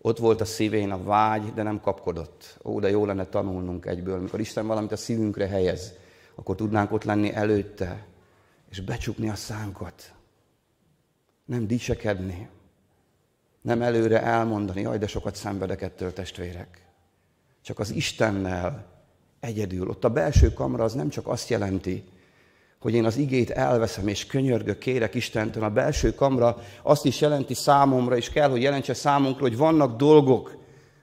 Ott 0.00 0.18
volt 0.18 0.40
a 0.40 0.44
szívén 0.44 0.90
a 0.90 1.02
vágy, 1.02 1.52
de 1.54 1.62
nem 1.62 1.80
kapkodott. 1.80 2.58
Ó, 2.64 2.80
de 2.80 2.90
jó 2.90 3.04
lenne 3.04 3.24
tanulnunk 3.26 3.86
egyből. 3.86 4.20
Mikor 4.20 4.40
Isten 4.40 4.66
valamit 4.66 4.92
a 4.92 4.96
szívünkre 4.96 5.46
helyez, 5.46 5.92
akkor 6.34 6.56
tudnánk 6.56 6.92
ott 6.92 7.04
lenni 7.04 7.34
előtte, 7.34 8.06
és 8.70 8.80
becsukni 8.80 9.28
a 9.28 9.34
szánkat. 9.34 10.12
Nem 11.44 11.66
dicsekedni. 11.66 12.48
Nem 13.60 13.82
előre 13.82 14.22
elmondani, 14.22 14.80
jaj, 14.80 14.98
de 14.98 15.06
sokat 15.06 15.34
szenvedek 15.34 15.82
ettől, 15.82 16.12
testvérek. 16.12 16.86
Csak 17.62 17.78
az 17.78 17.90
Istennel 17.90 18.86
egyedül. 19.40 19.88
Ott 19.88 20.04
a 20.04 20.10
belső 20.10 20.52
kamra 20.52 20.84
az 20.84 20.94
nem 20.94 21.08
csak 21.08 21.26
azt 21.26 21.48
jelenti, 21.48 22.04
hogy 22.78 22.94
én 22.94 23.04
az 23.04 23.16
igét 23.16 23.50
elveszem 23.50 24.08
és 24.08 24.26
könyörgök, 24.26 24.78
kérek 24.78 25.14
Istentől. 25.14 25.62
A 25.62 25.70
belső 25.70 26.14
kamra 26.14 26.56
azt 26.82 27.04
is 27.04 27.20
jelenti 27.20 27.54
számomra, 27.54 28.16
és 28.16 28.30
kell, 28.30 28.50
hogy 28.50 28.62
jelentse 28.62 28.94
számunkra, 28.94 29.42
hogy 29.42 29.56
vannak 29.56 29.96
dolgok, 29.96 30.56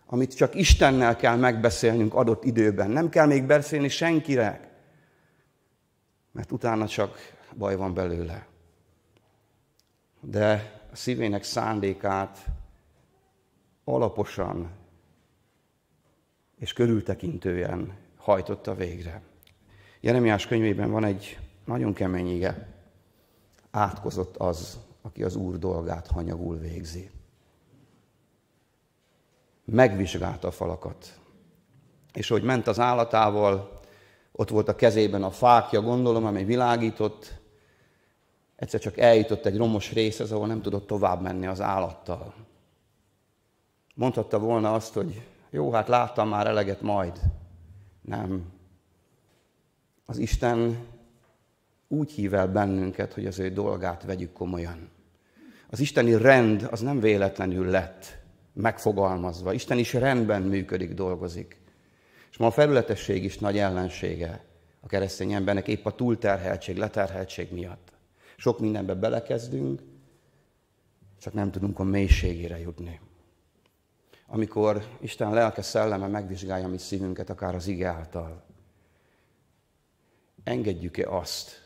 amit 0.06 0.36
csak 0.36 0.56
Istennel 0.56 1.16
kell 1.16 1.36
megbeszélnünk 1.36 2.14
adott 2.14 2.44
időben. 2.44 2.90
Nem 2.90 3.10
kell 3.10 3.26
még 3.26 3.44
beszélni 3.44 3.88
senkire, 3.88 4.72
mert 6.32 6.52
utána 6.52 6.88
csak 6.88 7.18
baj 7.58 7.76
van 7.76 7.94
belőle. 7.94 8.48
De 10.22 10.74
a 10.92 10.96
szívének 10.96 11.44
szándékát 11.44 12.46
alaposan 13.84 14.70
és 16.60 16.74
körültekintően 16.74 17.94
hajtotta 18.18 18.76
végre. 18.76 19.22
Jeremiás 20.00 20.48
könyvében 20.48 20.92
van 20.92 21.04
egy 21.04 21.38
nagyon 21.66 21.94
kemény 21.94 22.28
ige. 22.28 22.68
Átkozott 23.72 24.38
az, 24.38 24.80
aki 25.02 25.24
az 25.24 25.36
Úr 25.36 25.60
dolgát 25.60 26.08
hanyagul 26.08 26.58
végzi. 26.58 27.12
Megvizsgálta 29.66 30.48
a 30.48 30.52
falakat. 30.52 31.20
És 32.14 32.28
hogy 32.28 32.44
ment 32.44 32.68
az 32.68 32.80
állatával, 32.80 33.80
ott 34.32 34.50
volt 34.50 34.68
a 34.68 34.76
kezében 34.76 35.24
a 35.24 35.32
fákja, 35.32 35.82
gondolom, 35.82 36.26
amely 36.26 36.44
világított, 36.44 37.34
egyszer 38.56 38.80
csak 38.80 38.98
eljutott 38.98 39.46
egy 39.46 39.58
romos 39.58 39.94
részhez, 39.94 40.32
ahol 40.32 40.48
nem 40.48 40.62
tudott 40.62 40.88
tovább 40.88 41.22
menni 41.22 41.46
az 41.46 41.62
állattal. 41.62 42.34
Mondhatta 43.96 44.40
volna 44.40 44.74
azt, 44.74 44.94
hogy 44.94 45.22
jó, 45.50 45.72
hát 45.72 45.88
láttam 45.88 46.30
már 46.30 46.48
eleget 46.48 46.82
majd. 46.82 47.20
Nem. 48.02 48.54
Az 50.06 50.18
Isten 50.18 50.78
úgy 51.88 52.12
hív 52.12 52.34
el 52.34 52.48
bennünket, 52.48 53.14
hogy 53.14 53.26
az 53.26 53.40
ő 53.40 53.50
dolgát 53.50 54.04
vegyük 54.04 54.34
komolyan. 54.34 54.90
Az 55.70 55.80
isteni 55.80 56.18
rend 56.18 56.68
az 56.72 56.80
nem 56.80 57.00
véletlenül 57.00 57.68
lett 57.68 58.18
megfogalmazva. 58.54 59.54
Isten 59.54 59.78
is 59.78 59.94
rendben 59.94 60.42
működik, 60.42 60.94
dolgozik. 60.94 61.58
És 62.32 62.38
ma 62.38 62.46
a 62.46 62.52
felületesség 62.52 63.24
is 63.24 63.38
nagy 63.38 63.58
ellensége 63.58 64.44
a 64.80 64.88
keresztény 64.88 65.34
embernek 65.34 65.68
épp 65.68 65.86
a 65.86 65.96
túlterheltség, 65.96 66.78
leterheltség 66.78 67.52
miatt. 67.52 67.92
Sok 68.38 68.60
mindenbe 68.60 68.94
belekezdünk, 68.94 69.82
csak 71.20 71.34
nem 71.34 71.52
tudunk 71.52 71.80
a 71.80 71.84
mélységére 71.84 72.60
jutni. 72.60 73.00
Amikor 74.28 74.86
Isten 75.02 75.34
lelke 75.34 75.62
szelleme 75.62 76.08
megvizsgálja 76.08 76.68
mi 76.68 76.78
szívünket, 76.78 77.30
akár 77.30 77.56
az 77.56 77.68
ige 77.68 77.88
által, 77.88 78.44
engedjük-e 80.44 81.10
azt, 81.10 81.65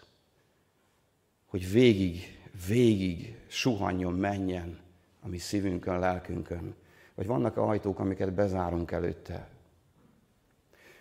hogy 1.50 1.72
végig, 1.72 2.40
végig 2.68 3.38
suhanjon, 3.48 4.14
menjen 4.14 4.80
a 5.22 5.28
mi 5.28 5.38
szívünkön, 5.38 6.00
lelkünkön. 6.00 6.76
Vagy 7.16 7.28
vannak 7.28 7.58
-e 7.58 7.62
ajtók, 7.62 8.00
amiket 8.00 8.34
bezárunk 8.34 8.92
előtte. 8.92 9.48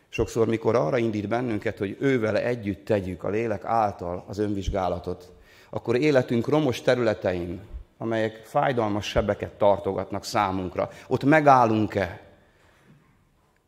Sokszor, 0.08 0.48
mikor 0.48 0.74
arra 0.76 0.98
indít 0.98 1.28
bennünket, 1.28 1.78
hogy 1.78 1.96
ővele 2.00 2.44
együtt 2.44 2.84
tegyük 2.84 3.24
a 3.24 3.28
lélek 3.28 3.64
által 3.64 4.24
az 4.26 4.38
önvizsgálatot, 4.38 5.32
akkor 5.70 5.96
életünk 5.96 6.48
romos 6.48 6.82
területein, 6.82 7.60
amelyek 7.98 8.36
fájdalmas 8.44 9.06
sebeket 9.06 9.52
tartogatnak 9.52 10.24
számunkra, 10.24 10.90
ott 11.08 11.24
megállunk-e, 11.24 12.20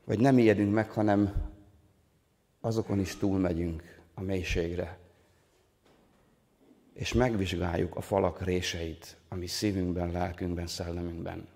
vagy 0.05 0.19
nem 0.19 0.39
ijedünk 0.39 0.75
meg, 0.75 0.91
hanem 0.91 1.33
azokon 2.61 3.01
is 3.01 3.17
túlmegyünk 3.17 4.01
a 4.15 4.23
mélységre 4.23 4.99
és 6.95 7.13
megvizsgáljuk 7.13 7.97
a 7.97 8.01
falak 8.01 8.43
réseit, 8.43 9.17
ami 9.29 9.47
szívünkben, 9.47 10.11
lelkünkben, 10.11 10.67
szellemünkben. 10.67 11.49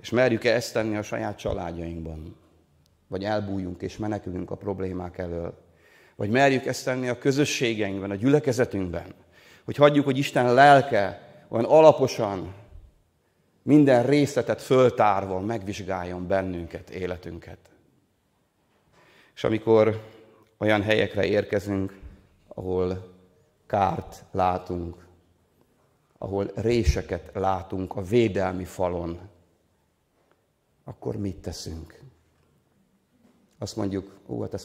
És 0.00 0.10
merjük-e 0.10 0.54
ezt 0.54 0.72
tenni 0.72 0.96
a 0.96 1.02
saját 1.02 1.38
családjainkban? 1.38 2.36
Vagy 3.08 3.24
elbújunk 3.24 3.82
és 3.82 3.96
menekülünk 3.96 4.50
a 4.50 4.56
problémák 4.56 5.18
elől? 5.18 5.64
Vagy 6.16 6.30
merjük 6.30 6.66
ezt 6.66 6.84
tenni 6.84 7.08
a 7.08 7.18
közösségeinkben, 7.18 8.10
a 8.10 8.14
gyülekezetünkben? 8.14 9.14
Hogy 9.64 9.76
hagyjuk, 9.76 10.04
hogy 10.04 10.18
Isten 10.18 10.54
lelke 10.54 11.20
olyan 11.48 11.64
alaposan, 11.64 12.54
minden 13.62 14.06
részletet 14.06 14.62
föltárva 14.62 15.40
megvizsgáljon 15.40 16.26
bennünket, 16.26 16.90
életünket. 16.90 17.58
És 19.34 19.44
amikor 19.44 20.02
olyan 20.58 20.82
helyekre 20.82 21.24
érkezünk, 21.24 21.98
ahol 22.48 23.15
kárt 23.66 24.24
látunk, 24.30 25.06
ahol 26.18 26.50
réseket 26.54 27.30
látunk 27.34 27.96
a 27.96 28.02
védelmi 28.02 28.64
falon, 28.64 29.20
akkor 30.84 31.16
mit 31.16 31.36
teszünk? 31.36 32.00
Azt 33.58 33.76
mondjuk, 33.76 34.14
ó, 34.26 34.40
hát 34.42 34.54
ez 34.54 34.64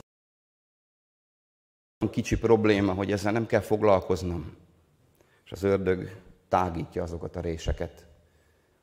kicsi 2.10 2.38
probléma, 2.38 2.94
hogy 2.94 3.12
ezzel 3.12 3.32
nem 3.32 3.46
kell 3.46 3.60
foglalkoznom. 3.60 4.56
És 5.46 5.52
az 5.52 5.64
ördög 5.64 6.22
tágítja 6.48 7.04
azokat 7.04 7.36
a 7.36 7.42
réseket. 7.42 8.06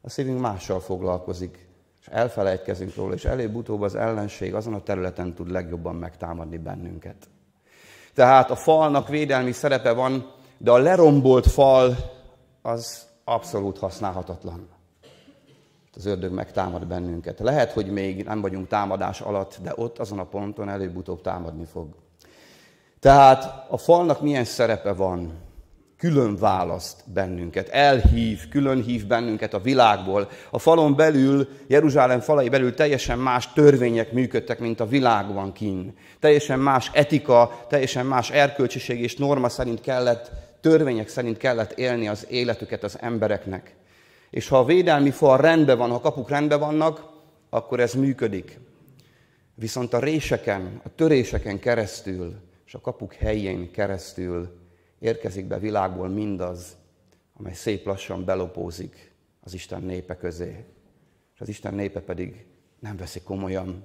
A 0.01 0.11
szívünk 0.11 0.41
mással 0.41 0.81
foglalkozik, 0.81 1.69
és 2.01 2.07
elfelejtkezünk 2.07 2.95
róla, 2.95 3.15
és 3.15 3.25
előbb-utóbb 3.25 3.81
az 3.81 3.95
ellenség 3.95 4.55
azon 4.55 4.75
a 4.75 4.83
területen 4.83 5.35
tud 5.35 5.51
legjobban 5.51 5.97
megtámadni 5.97 6.59
bennünket. 6.59 7.29
Tehát 8.19 8.51
a 8.51 8.57
falnak 8.57 9.09
védelmi 9.09 9.53
szerepe 9.53 9.93
van, 9.93 10.31
de 10.57 10.71
a 10.71 10.79
lerombolt 10.79 11.47
fal 11.47 11.97
az 12.63 13.07
abszolút 13.25 13.79
használhatatlan. 13.79 14.69
Az 15.95 16.07
ördög 16.07 16.33
megtámad 16.33 16.87
bennünket. 16.87 17.39
Lehet, 17.39 17.73
hogy 17.73 17.93
még 17.93 18.25
nem 18.25 18.41
vagyunk 18.41 18.69
támadás 18.69 19.21
alatt, 19.21 19.59
de 19.63 19.73
ott 19.77 19.99
azon 19.99 20.19
a 20.19 20.25
ponton 20.25 20.69
előbb-utóbb 20.69 21.21
támadni 21.21 21.65
fog. 21.65 21.89
Tehát 23.01 23.67
a 23.71 23.77
falnak 23.77 24.21
milyen 24.21 24.45
szerepe 24.45 24.93
van? 24.93 25.33
Külön 25.99 26.37
választ 26.37 27.05
bennünket, 27.12 27.69
elhív, 27.69 28.49
külön 28.49 28.83
hív 28.83 29.07
bennünket 29.07 29.55
a 29.55 29.61
világból. 29.61 30.28
A 30.50 30.59
falon 30.59 30.97
belül, 30.97 31.49
Jeruzsálem 31.67 32.21
falai 32.21 32.49
belül 32.49 32.75
teljesen 32.75 33.19
más 33.19 33.52
törvények 33.52 34.12
működtek, 34.12 34.59
mint 34.59 34.81
a 34.81 34.87
világban 34.87 35.52
kín. 35.52 35.95
Teljesen 36.21 36.59
más 36.59 36.90
etika, 36.93 37.64
teljesen 37.69 38.07
más 38.07 38.31
erkölcsiség 38.31 39.00
és 39.00 39.17
norma 39.17 39.49
szerint 39.49 39.81
kellett, 39.81 40.31
törvények 40.61 41.09
szerint 41.09 41.37
kellett 41.37 41.78
élni 41.78 42.09
az 42.09 42.26
életüket 42.31 42.83
az 42.83 42.99
embereknek. 43.00 43.75
És 44.31 44.49
ha 44.49 44.59
a 44.59 44.64
védelmi 44.64 45.11
fal 45.11 45.37
rendben 45.37 45.78
van, 45.78 45.90
ha 45.90 46.00
kapuk 46.00 46.28
rendben 46.28 46.59
vannak, 46.59 47.02
akkor 47.50 47.81
ez 47.81 47.93
működik. 47.93 48.59
Viszont 49.55 49.93
a 49.93 49.99
réseken, 49.99 50.81
a 50.85 50.88
töréseken 50.95 51.59
keresztül, 51.59 52.35
és 52.67 52.75
a 52.75 52.81
kapuk 52.81 53.12
helyén 53.12 53.71
keresztül 53.71 54.67
érkezik 54.99 55.47
be 55.47 55.59
világból 55.59 56.09
mindaz, 56.09 56.76
amely 57.33 57.55
szép 57.55 57.87
lassan 57.87 58.25
belopózik 58.25 59.12
az 59.40 59.55
Isten 59.55 59.83
népe 59.83 60.17
közé. 60.17 60.64
És 61.35 61.40
az 61.40 61.49
Isten 61.49 61.75
népe 61.75 62.00
pedig 62.00 62.47
nem 62.78 62.97
veszi 62.97 63.21
komolyan, 63.21 63.85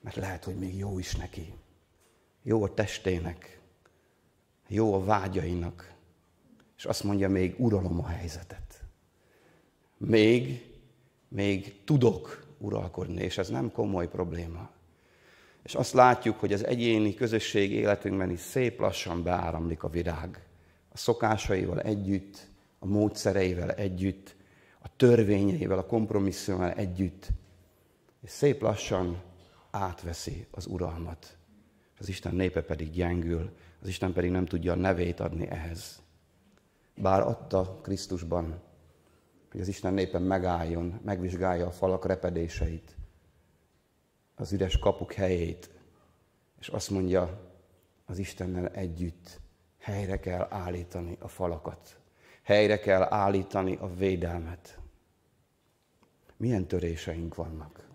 mert 0.00 0.16
lehet, 0.16 0.44
hogy 0.44 0.56
még 0.56 0.76
jó 0.76 0.98
is 0.98 1.16
neki. 1.16 1.54
Jó 2.42 2.62
a 2.62 2.74
testének, 2.74 3.60
jó 4.68 4.94
a 4.94 5.04
vágyainak, 5.04 5.94
és 6.76 6.84
azt 6.84 7.04
mondja, 7.04 7.28
még 7.28 7.54
uralom 7.58 7.98
a 7.98 8.06
helyzetet. 8.06 8.84
Még, 9.96 10.66
még 11.28 11.84
tudok 11.84 12.46
uralkodni, 12.58 13.22
és 13.22 13.38
ez 13.38 13.48
nem 13.48 13.72
komoly 13.72 14.08
probléma. 14.08 14.70
És 15.68 15.74
azt 15.74 15.92
látjuk, 15.92 16.40
hogy 16.40 16.52
az 16.52 16.66
egyéni 16.66 17.14
közösség 17.14 17.72
életünkben 17.72 18.30
is 18.30 18.40
szép 18.40 18.80
lassan 18.80 19.22
beáramlik 19.22 19.82
a 19.82 19.88
virág. 19.88 20.42
A 20.88 20.96
szokásaival 20.96 21.80
együtt, 21.80 22.48
a 22.78 22.86
módszereivel 22.86 23.70
együtt, 23.70 24.36
a 24.78 24.96
törvényeivel, 24.96 25.78
a 25.78 25.86
kompromisszummal 25.86 26.70
együtt. 26.72 27.28
És 28.22 28.30
szép 28.30 28.62
lassan 28.62 29.22
átveszi 29.70 30.46
az 30.50 30.66
uralmat. 30.66 31.36
Az 31.98 32.08
Isten 32.08 32.34
népe 32.34 32.62
pedig 32.62 32.90
gyengül, 32.90 33.50
az 33.82 33.88
Isten 33.88 34.12
pedig 34.12 34.30
nem 34.30 34.46
tudja 34.46 34.72
a 34.72 34.76
nevét 34.76 35.20
adni 35.20 35.48
ehhez. 35.48 36.02
Bár 36.94 37.20
adta 37.20 37.78
Krisztusban, 37.82 38.60
hogy 39.50 39.60
az 39.60 39.68
Isten 39.68 39.94
népe 39.94 40.18
megálljon, 40.18 41.00
megvizsgálja 41.04 41.66
a 41.66 41.70
falak 41.70 42.06
repedéseit, 42.06 42.97
az 44.38 44.52
üres 44.52 44.78
kapuk 44.78 45.12
helyét, 45.12 45.70
és 46.60 46.68
azt 46.68 46.90
mondja, 46.90 47.40
az 48.06 48.18
Istennel 48.18 48.68
együtt 48.68 49.40
helyre 49.78 50.20
kell 50.20 50.46
állítani 50.50 51.16
a 51.20 51.28
falakat. 51.28 51.96
Helyre 52.42 52.78
kell 52.78 53.02
állítani 53.02 53.76
a 53.80 53.94
védelmet. 53.94 54.78
Milyen 56.36 56.66
töréseink 56.66 57.34
vannak? 57.34 57.86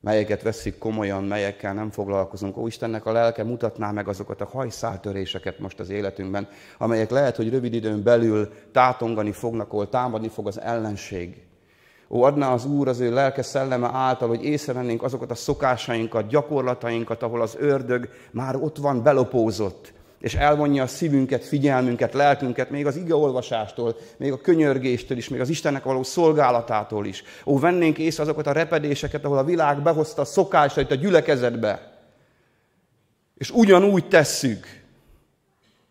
Melyeket 0.00 0.42
veszik 0.42 0.78
komolyan, 0.78 1.24
melyekkel 1.24 1.74
nem 1.74 1.90
foglalkozunk. 1.90 2.56
Ó, 2.56 2.66
Istennek 2.66 3.06
a 3.06 3.12
lelke 3.12 3.44
mutatná 3.44 3.90
meg 3.90 4.08
azokat 4.08 4.40
a 4.40 4.44
hajszáltöréseket 4.44 5.58
most 5.58 5.80
az 5.80 5.90
életünkben, 5.90 6.48
amelyek 6.78 7.10
lehet, 7.10 7.36
hogy 7.36 7.50
rövid 7.50 7.74
időn 7.74 8.02
belül 8.02 8.52
tátongani 8.72 9.32
fognak, 9.32 9.72
ahol 9.72 9.88
támadni 9.88 10.28
fog 10.28 10.46
az 10.46 10.60
ellenség. 10.60 11.46
Ó, 12.08 12.22
adná 12.22 12.52
az 12.52 12.64
Úr 12.64 12.88
az 12.88 13.00
ő 13.00 13.12
lelke 13.12 13.42
szelleme 13.42 13.90
által, 13.92 14.28
hogy 14.28 14.44
észrevennénk 14.44 15.02
azokat 15.02 15.30
a 15.30 15.34
szokásainkat, 15.34 16.28
gyakorlatainkat, 16.28 17.22
ahol 17.22 17.40
az 17.42 17.56
ördög 17.58 18.08
már 18.30 18.56
ott 18.56 18.76
van 18.76 19.02
belopózott, 19.02 19.92
és 20.20 20.34
elvonja 20.34 20.82
a 20.82 20.86
szívünket, 20.86 21.44
figyelmünket, 21.44 22.14
lelkünket, 22.14 22.70
még 22.70 22.86
az 22.86 22.96
igeolvasástól, 22.96 23.96
még 24.16 24.32
a 24.32 24.40
könyörgéstől 24.40 25.16
is, 25.16 25.28
még 25.28 25.40
az 25.40 25.48
Istennek 25.48 25.84
való 25.84 26.02
szolgálatától 26.02 27.06
is. 27.06 27.22
Ó, 27.46 27.58
vennénk 27.58 27.98
észre 27.98 28.22
azokat 28.22 28.46
a 28.46 28.52
repedéseket, 28.52 29.24
ahol 29.24 29.38
a 29.38 29.44
világ 29.44 29.82
behozta 29.82 30.22
a 30.22 30.24
szokásait 30.24 30.90
a 30.90 30.94
gyülekezetbe, 30.94 31.92
és 33.34 33.50
ugyanúgy 33.50 34.08
tesszük 34.08 34.66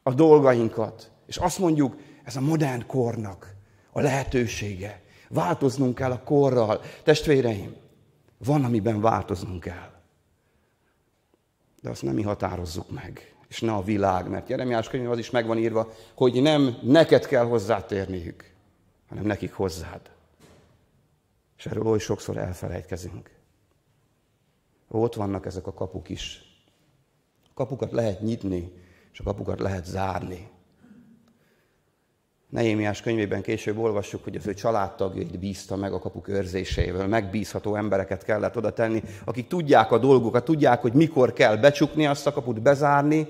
a 0.04 0.14
dolgainkat. 0.14 1.12
És 1.26 1.38
azt 1.38 1.60
mondjuk, 1.60 1.96
ez 2.24 2.36
a 2.36 2.42
modern 2.42 2.86
kornak 2.88 3.56
a 3.92 4.02
lehetősége. 4.02 5.02
Változnunk 5.34 5.96
kell 5.96 6.12
a 6.12 6.24
korral. 6.24 6.82
Testvéreim, 7.04 7.76
van, 8.38 8.64
amiben 8.64 9.02
változnunk 9.02 9.60
kell. 9.60 9.92
De 11.82 11.90
azt 11.90 12.02
nem 12.02 12.14
mi 12.14 12.22
határozzuk 12.22 12.92
meg, 12.92 13.36
és 13.48 13.62
ne 13.62 13.74
a 13.74 13.84
világ, 13.84 14.30
mert 14.30 14.50
Jeremiás 14.50 14.88
könyv 14.88 15.10
az 15.10 15.18
is 15.18 15.30
meg 15.30 15.48
van 15.48 15.58
írva, 15.58 15.92
hogy 16.16 16.42
nem 16.42 16.78
neked 16.82 17.26
kell 17.26 17.46
hozzátérniük, 17.46 18.54
hanem 19.10 19.26
nekik 19.26 19.54
hozzád. 19.54 20.12
És 21.58 21.66
erről 21.66 21.88
oly 21.88 22.00
sokszor 22.00 22.38
elfelejtkezünk. 22.38 23.32
Ott 24.88 25.16
vannak 25.16 25.46
ezek 25.46 25.68
a 25.68 25.74
kapuk 25.74 26.10
is. 26.10 26.42
Kapukat 27.54 27.92
lehet 27.92 28.22
nyitni, 28.22 28.72
és 29.12 29.20
a 29.20 29.24
kapukat 29.24 29.60
lehet 29.60 29.86
zárni. 29.86 30.50
Nehémiás 32.54 33.02
könyvében 33.02 33.42
később 33.42 33.78
olvassuk, 33.78 34.24
hogy 34.24 34.36
az 34.36 34.48
ő 34.48 34.54
családtagjait 34.54 35.40
bízta 35.40 35.76
meg 35.76 35.94
a 35.94 36.00
kapuk 36.00 36.28
őrzésével. 36.28 37.08
Megbízható 37.08 37.76
embereket 37.76 38.24
kellett 38.24 38.58
oda 38.58 38.74
tenni, 38.74 39.04
akik 39.26 39.48
tudják 39.48 39.92
a 39.92 39.98
dolgokat, 39.98 40.46
tudják, 40.46 40.82
hogy 40.82 40.94
mikor 40.94 41.34
kell 41.34 41.58
becsukni 41.58 42.06
azt 42.06 42.28
a 42.28 42.34
kaput, 42.34 42.62
bezárni, 42.62 43.28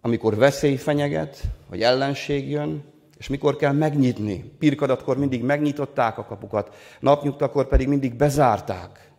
amikor 0.00 0.36
veszély 0.36 0.76
fenyeget, 0.76 1.42
vagy 1.68 1.82
ellenség 1.82 2.50
jön, 2.50 2.84
és 3.18 3.28
mikor 3.28 3.56
kell 3.56 3.72
megnyitni. 3.72 4.52
Pirkadatkor 4.58 5.18
mindig 5.18 5.42
megnyitották 5.42 6.18
a 6.18 6.24
kapukat, 6.24 6.76
napnyugtakor 7.00 7.68
pedig 7.68 7.88
mindig 7.88 8.14
bezárták. 8.14 9.10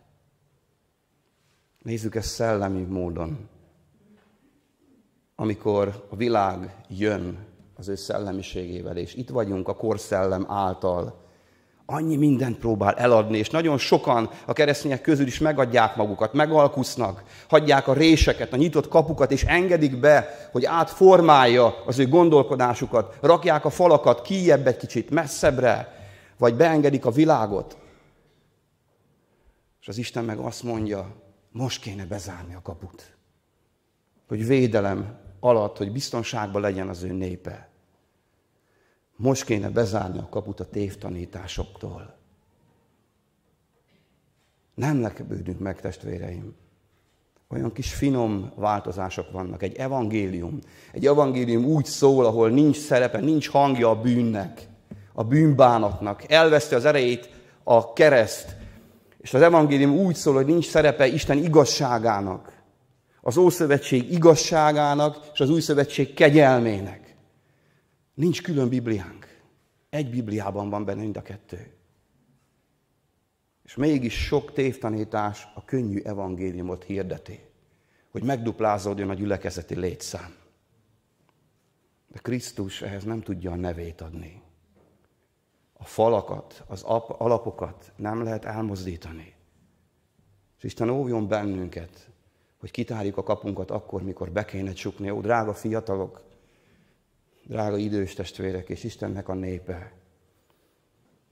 Nézzük 1.81 2.15
ezt 2.15 2.29
szellemi 2.29 2.81
módon. 2.81 3.49
Amikor 5.35 6.05
a 6.09 6.15
világ 6.15 6.75
jön, 6.89 7.53
az 7.77 7.87
ő 7.87 7.95
szellemiségével, 7.95 8.97
és 8.97 9.13
itt 9.13 9.29
vagyunk 9.29 9.67
a 9.67 9.75
korszellem 9.75 10.45
által. 10.49 11.23
Annyi 11.85 12.15
mindent 12.15 12.57
próbál 12.57 12.93
eladni, 12.93 13.37
és 13.37 13.49
nagyon 13.49 13.77
sokan 13.77 14.29
a 14.45 14.53
keresztények 14.53 15.01
közül 15.01 15.27
is 15.27 15.39
megadják 15.39 15.95
magukat, 15.95 16.33
megalkusznak, 16.33 17.23
hagyják 17.49 17.87
a 17.87 17.93
réseket, 17.93 18.53
a 18.53 18.57
nyitott 18.57 18.87
kapukat, 18.87 19.31
és 19.31 19.43
engedik 19.43 19.99
be, 19.99 20.49
hogy 20.51 20.65
átformálja 20.65 21.83
az 21.85 21.99
ő 21.99 22.07
gondolkodásukat, 22.07 23.17
rakják 23.21 23.65
a 23.65 23.69
falakat 23.69 24.21
kijebb 24.21 24.67
egy 24.67 24.77
kicsit, 24.77 25.09
messzebbre, 25.09 25.93
vagy 26.37 26.55
beengedik 26.55 27.05
a 27.05 27.11
világot. 27.11 27.77
És 29.81 29.87
az 29.87 29.97
Isten 29.97 30.23
meg 30.23 30.37
azt 30.37 30.63
mondja, 30.63 31.15
most 31.51 31.81
kéne 31.81 32.05
bezárni 32.05 32.55
a 32.55 32.61
kaput. 32.61 33.15
Hogy 34.27 34.47
védelem 34.47 35.24
alatt, 35.45 35.77
hogy 35.77 35.91
biztonságban 35.91 36.61
legyen 36.61 36.89
az 36.89 37.03
ő 37.03 37.11
népe. 37.11 37.69
Most 39.15 39.43
kéne 39.43 39.69
bezárni 39.69 40.17
a 40.17 40.27
kaput 40.29 40.59
a 40.59 40.69
tévtanításoktól. 40.69 42.15
Nem 44.73 45.01
lekebődünk 45.01 45.59
meg, 45.59 45.81
testvéreim. 45.81 46.55
Olyan 47.47 47.71
kis 47.71 47.93
finom 47.93 48.51
változások 48.55 49.31
vannak. 49.31 49.63
Egy 49.63 49.75
evangélium. 49.75 50.59
Egy 50.91 51.05
evangélium 51.05 51.65
úgy 51.65 51.85
szól, 51.85 52.25
ahol 52.25 52.49
nincs 52.49 52.77
szerepe, 52.77 53.19
nincs 53.19 53.49
hangja 53.49 53.89
a 53.89 54.01
bűnnek, 54.01 54.67
a 55.13 55.23
bűnbánatnak. 55.23 56.31
Elveszti 56.31 56.75
az 56.75 56.85
erejét 56.85 57.29
a 57.63 57.93
kereszt. 57.93 58.55
És 59.17 59.33
az 59.33 59.41
evangélium 59.41 59.97
úgy 59.97 60.15
szól, 60.15 60.33
hogy 60.33 60.45
nincs 60.45 60.69
szerepe 60.69 61.07
Isten 61.07 61.37
igazságának 61.37 62.54
az 63.27 63.37
Ószövetség 63.37 64.11
igazságának 64.11 65.29
és 65.33 65.39
az 65.39 65.49
Új 65.49 65.59
Szövetség 65.59 66.13
kegyelmének. 66.13 67.15
Nincs 68.13 68.41
külön 68.41 68.69
Bibliánk. 68.69 69.41
Egy 69.89 70.09
Bibliában 70.09 70.69
van 70.69 70.85
benne 70.85 71.01
mind 71.01 71.17
a 71.17 71.21
kettő. 71.21 71.73
És 73.63 73.75
mégis 73.75 74.25
sok 74.25 74.53
tévtanítás 74.53 75.47
a 75.55 75.65
könnyű 75.65 75.99
evangéliumot 75.99 76.83
hirdeti, 76.83 77.39
hogy 78.11 78.23
megduplázódjon 78.23 79.09
a 79.09 79.13
gyülekezeti 79.13 79.79
létszám. 79.79 80.35
De 82.07 82.19
Krisztus 82.19 82.81
ehhez 82.81 83.03
nem 83.03 83.21
tudja 83.21 83.51
a 83.51 83.55
nevét 83.55 84.01
adni. 84.01 84.41
A 85.73 85.85
falakat, 85.85 86.63
az 86.67 86.83
alapokat 87.07 87.91
nem 87.95 88.23
lehet 88.23 88.45
elmozdítani. 88.45 89.33
És 90.57 90.63
Isten 90.63 90.89
óvjon 90.89 91.27
bennünket, 91.27 92.13
hogy 92.65 92.73
kitárjuk 92.73 93.17
a 93.17 93.23
kapunkat 93.23 93.71
akkor, 93.71 94.03
mikor 94.03 94.31
be 94.31 94.45
kéne 94.45 94.73
csukni. 94.73 95.09
Ó, 95.09 95.21
drága 95.21 95.53
fiatalok, 95.53 96.21
drága 97.43 97.77
idős 97.77 98.13
testvérek 98.13 98.69
és 98.69 98.83
Istennek 98.83 99.29
a 99.29 99.33
népe, 99.33 99.91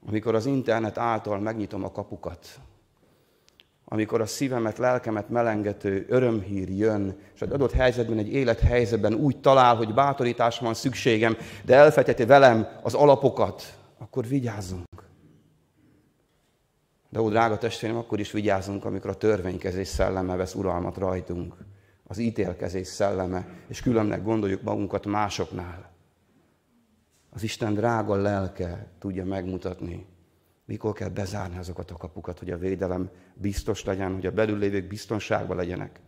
amikor 0.06 0.34
az 0.34 0.46
internet 0.46 0.98
által 0.98 1.38
megnyitom 1.38 1.84
a 1.84 1.92
kapukat, 1.92 2.46
amikor 3.84 4.20
a 4.20 4.26
szívemet, 4.26 4.78
lelkemet 4.78 5.28
melengető 5.28 6.06
örömhír 6.08 6.68
jön, 6.68 7.18
és 7.34 7.42
egy 7.42 7.52
adott 7.52 7.72
helyzetben, 7.72 8.18
egy 8.18 8.32
élethelyzetben 8.32 9.14
úgy 9.14 9.40
talál, 9.40 9.76
hogy 9.76 9.94
bátorításra 9.94 10.64
van 10.64 10.74
szükségem, 10.74 11.36
de 11.64 11.74
elfeteti 11.74 12.24
velem 12.24 12.68
az 12.82 12.94
alapokat, 12.94 13.78
akkor 13.98 14.26
vigyázzunk. 14.26 15.03
De 17.14 17.20
ó, 17.20 17.28
drága 17.28 17.58
testvérem, 17.58 17.96
akkor 17.96 18.20
is 18.20 18.32
vigyázzunk, 18.32 18.84
amikor 18.84 19.10
a 19.10 19.14
törvénykezés 19.14 19.88
szelleme 19.88 20.36
vesz 20.36 20.54
uralmat 20.54 20.96
rajtunk. 20.96 21.54
Az 22.06 22.18
ítélkezés 22.18 22.86
szelleme, 22.86 23.46
és 23.68 23.80
különnek 23.80 24.22
gondoljuk 24.22 24.62
magunkat 24.62 25.06
másoknál. 25.06 25.90
Az 27.30 27.42
Isten 27.42 27.74
drága 27.74 28.14
lelke 28.14 28.86
tudja 28.98 29.24
megmutatni, 29.24 30.06
mikor 30.64 30.92
kell 30.92 31.08
bezárni 31.08 31.58
azokat 31.58 31.90
a 31.90 31.96
kapukat, 31.96 32.38
hogy 32.38 32.50
a 32.50 32.58
védelem 32.58 33.10
biztos 33.34 33.84
legyen, 33.84 34.14
hogy 34.14 34.26
a 34.26 34.32
belül 34.32 34.58
lévők 34.58 34.88
biztonságban 34.88 35.56
legyenek. 35.56 36.00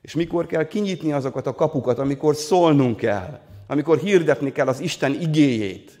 És 0.00 0.14
mikor 0.14 0.46
kell 0.46 0.66
kinyitni 0.66 1.12
azokat 1.12 1.46
a 1.46 1.54
kapukat, 1.54 1.98
amikor 1.98 2.34
szólnunk 2.34 2.96
kell, 2.96 3.40
amikor 3.66 3.98
hirdetni 3.98 4.52
kell 4.52 4.68
az 4.68 4.80
Isten 4.80 5.12
igéjét. 5.12 5.97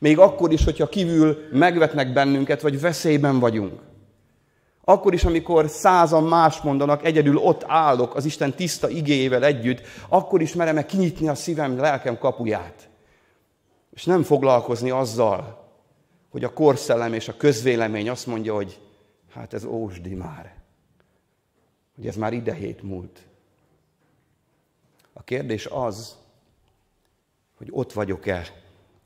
Még 0.00 0.18
akkor 0.18 0.52
is, 0.52 0.64
hogyha 0.64 0.88
kívül 0.88 1.48
megvetnek 1.52 2.12
bennünket, 2.12 2.60
vagy 2.60 2.80
veszélyben 2.80 3.38
vagyunk. 3.38 3.80
Akkor 4.84 5.14
is, 5.14 5.24
amikor 5.24 5.68
százan 5.68 6.24
más 6.24 6.60
mondanak, 6.60 7.04
egyedül 7.04 7.36
ott 7.36 7.64
állok 7.66 8.14
az 8.14 8.24
Isten 8.24 8.54
tiszta 8.54 8.88
igéjével 8.88 9.44
együtt, 9.44 9.80
akkor 10.08 10.40
is 10.40 10.54
merem-e 10.54 10.86
kinyitni 10.86 11.28
a 11.28 11.34
szívem, 11.34 11.78
lelkem 11.78 12.18
kapuját. 12.18 12.88
És 13.90 14.04
nem 14.04 14.22
foglalkozni 14.22 14.90
azzal, 14.90 15.68
hogy 16.30 16.44
a 16.44 16.52
korszellem 16.52 17.12
és 17.12 17.28
a 17.28 17.36
közvélemény 17.36 18.08
azt 18.08 18.26
mondja, 18.26 18.54
hogy 18.54 18.80
hát 19.32 19.54
ez 19.54 19.64
ósdi 19.64 20.14
már. 20.14 20.54
Hogy 21.94 22.06
ez 22.06 22.16
már 22.16 22.32
idehét 22.32 22.82
múlt. 22.82 23.18
A 25.12 25.22
kérdés 25.22 25.66
az, 25.66 26.16
hogy 27.56 27.68
ott 27.70 27.92
vagyok-e 27.92 28.46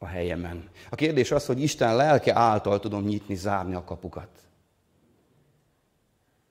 a 0.05 0.07
helyemen. 0.07 0.69
A 0.91 0.95
kérdés 0.95 1.31
az, 1.31 1.47
hogy 1.47 1.63
Isten 1.63 1.97
lelke 1.97 2.35
által 2.35 2.81
tudom 2.81 3.05
nyitni, 3.05 3.35
zárni 3.35 3.75
a 3.75 3.85
kapukat. 3.85 4.29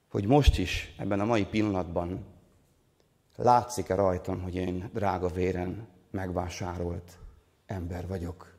Hogy 0.10 0.26
most 0.26 0.58
is, 0.58 0.94
ebben 0.98 1.20
a 1.20 1.26
mai 1.26 1.46
pillanatban 1.46 2.26
látszik-e 3.36 3.96
rajtam, 3.96 4.42
hogy 4.42 4.56
én 4.56 4.90
drága 4.94 5.28
véren 5.28 5.88
megvásárolt 6.12 7.18
ember 7.66 8.08
vagyok, 8.08 8.56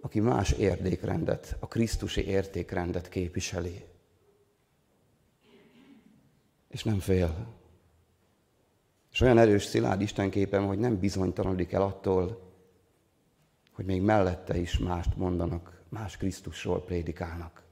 aki 0.00 0.20
más 0.20 0.50
értékrendet, 0.50 1.56
a 1.60 1.66
Krisztusi 1.66 2.26
értékrendet 2.26 3.08
képviseli. 3.08 3.84
És 6.68 6.84
nem 6.84 6.98
fél. 6.98 7.54
És 9.12 9.20
olyan 9.20 9.38
erős, 9.38 9.64
szilárd 9.64 10.00
Istenképem, 10.00 10.66
hogy 10.66 10.78
nem 10.78 10.98
bizonytalanodik 10.98 11.72
el 11.72 11.82
attól, 11.82 12.45
hogy 13.76 13.84
még 13.84 14.02
mellette 14.02 14.58
is 14.58 14.78
mást 14.78 15.16
mondanak, 15.16 15.82
más 15.88 16.16
Krisztusról 16.16 16.84
prédikálnak. 16.84 17.62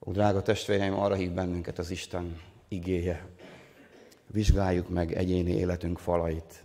Ó, 0.00 0.12
drága 0.12 0.42
testvéreim, 0.42 0.94
arra 0.94 1.14
hív 1.14 1.32
bennünket 1.32 1.78
az 1.78 1.90
Isten 1.90 2.40
igéje. 2.68 3.28
Vizsgáljuk 4.26 4.88
meg 4.88 5.12
egyéni 5.12 5.50
életünk 5.50 5.98
falait, 5.98 6.64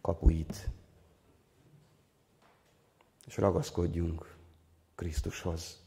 kapuit, 0.00 0.68
és 3.26 3.36
ragaszkodjunk 3.36 4.36
Krisztushoz. 4.94 5.78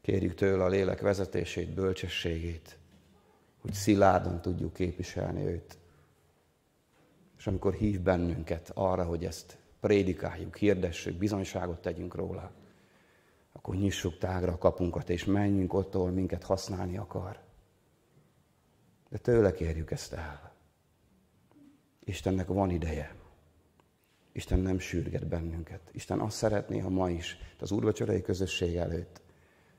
Kérjük 0.00 0.34
tőle 0.34 0.64
a 0.64 0.68
lélek 0.68 1.00
vezetését, 1.00 1.74
bölcsességét, 1.74 2.78
hogy 3.58 3.72
szilárdan 3.72 4.40
tudjuk 4.40 4.72
képviselni 4.72 5.44
őt. 5.44 5.78
És 7.38 7.46
amikor 7.46 7.74
hív 7.74 8.00
bennünket 8.00 8.70
arra, 8.74 9.04
hogy 9.04 9.24
ezt 9.24 9.58
prédikáljuk, 9.80 10.56
hirdessük, 10.56 11.18
bizonyságot 11.18 11.80
tegyünk 11.80 12.14
róla, 12.14 12.50
akkor 13.52 13.74
nyissuk 13.74 14.18
tágra 14.18 14.52
a 14.52 14.58
kapunkat, 14.58 15.10
és 15.10 15.24
menjünk 15.24 15.72
ott, 15.72 15.94
ahol 15.94 16.10
minket 16.10 16.42
használni 16.42 16.96
akar. 16.96 17.38
De 19.08 19.18
tőle 19.18 19.52
kérjük 19.52 19.90
ezt 19.90 20.12
el. 20.12 20.52
Istennek 22.04 22.46
van 22.46 22.70
ideje. 22.70 23.14
Isten 24.32 24.58
nem 24.58 24.78
sürget 24.78 25.26
bennünket. 25.26 25.80
Isten 25.92 26.20
azt 26.20 26.36
szeretné, 26.36 26.78
ha 26.78 26.88
ma 26.88 27.10
is, 27.10 27.38
az 27.60 27.70
úrvacsorai 27.70 28.22
közösség 28.22 28.76
előtt 28.76 29.22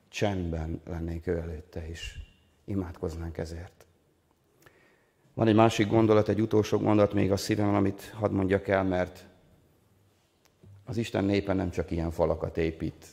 csendben 0.08 0.82
lennénk 0.86 1.28
ő 1.28 1.38
előtte, 1.38 1.88
és 1.88 2.18
imádkoznánk 2.66 3.38
ezért. 3.38 3.87
Van 5.38 5.48
egy 5.48 5.56
másik 5.56 5.88
gondolat, 5.88 6.30
egy 6.30 6.42
utolsó 6.42 6.78
gondolat 6.78 7.14
még 7.14 7.32
a 7.32 7.38
szívem, 7.38 7.76
amit 7.76 8.14
hadd 8.16 8.32
mondjak 8.32 8.68
el, 8.68 8.84
mert 8.84 9.26
az 10.86 10.98
Isten 10.98 11.24
népe 11.24 11.54
nem 11.54 11.70
csak 11.70 11.92
ilyen 11.92 12.12
falakat 12.12 12.58
épít. 12.58 13.06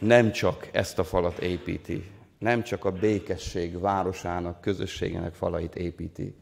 Nem 0.00 0.32
csak 0.32 0.68
ezt 0.72 0.98
a 0.98 1.04
falat 1.04 1.38
építi, 1.38 2.10
nem 2.38 2.62
csak 2.62 2.84
a 2.84 2.92
békesség 2.92 3.80
városának, 3.80 4.60
közösségének 4.60 5.34
falait 5.34 5.74
építi, 5.74 6.34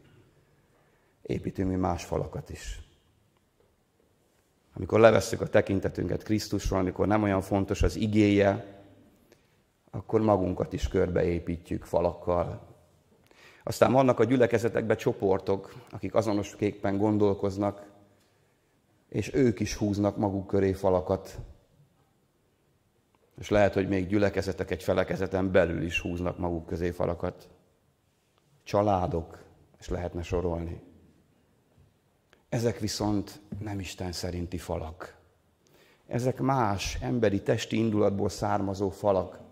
építünk 1.21 1.69
mi 1.69 1.75
más 1.75 2.03
falakat 2.03 2.49
is. 2.49 2.81
Amikor 4.73 4.99
levesszük 4.99 5.41
a 5.41 5.47
tekintetünket 5.47 6.23
Krisztusról, 6.23 6.79
amikor 6.79 7.07
nem 7.07 7.23
olyan 7.23 7.41
fontos 7.41 7.83
az 7.83 7.95
igéje, 7.95 8.81
akkor 9.91 10.21
magunkat 10.21 10.73
is 10.73 10.87
körbeépítjük 10.87 11.83
falakkal. 11.83 12.73
Aztán 13.67 13.91
vannak 13.91 14.19
a 14.19 14.23
gyülekezetekben 14.23 14.97
csoportok, 14.97 15.73
akik 15.89 16.15
azonos 16.15 16.55
kékben 16.55 16.97
gondolkoznak, 16.97 17.87
és 19.09 19.33
ők 19.33 19.59
is 19.59 19.75
húznak 19.75 20.17
maguk 20.17 20.47
köré 20.47 20.73
falakat. 20.73 21.39
És 23.37 23.49
lehet, 23.49 23.73
hogy 23.73 23.87
még 23.87 24.07
gyülekezetek 24.07 24.71
egy 24.71 24.83
felekezeten 24.83 25.51
belül 25.51 25.81
is 25.81 25.99
húznak 25.99 26.37
maguk 26.37 26.65
közé 26.65 26.91
falakat. 26.91 27.49
Családok, 28.63 29.43
és 29.79 29.89
lehetne 29.89 30.21
sorolni. 30.21 30.81
Ezek 32.49 32.79
viszont 32.79 33.41
nem 33.59 33.79
Isten 33.79 34.11
szerinti 34.11 34.57
falak. 34.57 35.17
Ezek 36.07 36.39
más, 36.39 36.97
emberi, 37.01 37.41
testi 37.41 37.77
indulatból 37.77 38.29
származó 38.29 38.89
falak, 38.89 39.44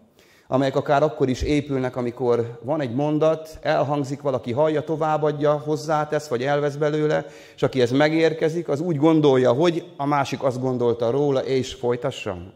amelyek 0.53 0.75
akár 0.75 1.03
akkor 1.03 1.29
is 1.29 1.41
épülnek, 1.41 1.95
amikor 1.95 2.59
van 2.63 2.81
egy 2.81 2.93
mondat, 2.93 3.59
elhangzik, 3.61 4.21
valaki 4.21 4.51
hallja, 4.51 4.83
továbbadja, 4.83 5.57
hozzátesz, 5.57 6.27
vagy 6.27 6.43
elvesz 6.43 6.75
belőle, 6.75 7.25
és 7.55 7.63
aki 7.63 7.81
ez 7.81 7.91
megérkezik, 7.91 8.67
az 8.67 8.79
úgy 8.79 8.97
gondolja, 8.97 9.51
hogy 9.51 9.93
a 9.97 10.05
másik 10.05 10.43
azt 10.43 10.59
gondolta 10.59 11.09
róla, 11.09 11.43
és 11.43 11.73
folytassam. 11.73 12.51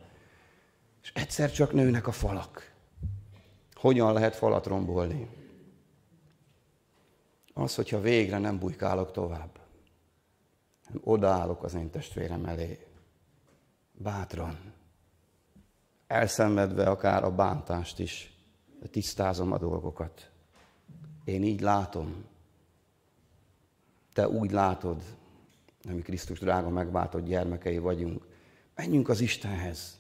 És 1.02 1.12
egyszer 1.16 1.52
csak 1.52 1.74
nőnek 1.74 2.08
a 2.08 2.12
falak. 2.12 2.72
Hogyan 3.74 4.14
lehet 4.14 4.36
falat 4.36 4.66
rombolni? 4.66 5.30
Az, 7.54 7.76
hogyha 7.76 8.02
végre 8.02 8.38
nem 8.38 8.60
bujkálok 8.60 9.12
tovább 9.12 9.60
odaállok 11.04 11.64
az 11.64 11.74
én 11.74 11.90
testvérem 11.90 12.46
elé. 12.46 12.80
Bátran. 13.92 14.77
Elszenvedve 16.08 16.90
akár 16.90 17.24
a 17.24 17.32
bántást 17.32 18.00
is, 18.00 18.34
tisztázom 18.92 19.52
a 19.52 19.58
dolgokat. 19.58 20.30
Én 21.24 21.44
így 21.44 21.62
látom. 21.62 22.26
Te 24.14 24.28
úgy 24.30 24.52
látod, 24.52 25.02
mi 25.90 26.02
Krisztus 26.02 26.40
drága 26.40 26.70
megváltott 26.70 27.26
gyermekei 27.26 27.78
vagyunk. 27.78 28.26
Menjünk 28.76 29.10
az 29.10 29.22
Istenhez. 29.22 30.00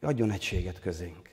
Adjon 0.00 0.30
egységet 0.30 0.80
közénk. 0.80 1.30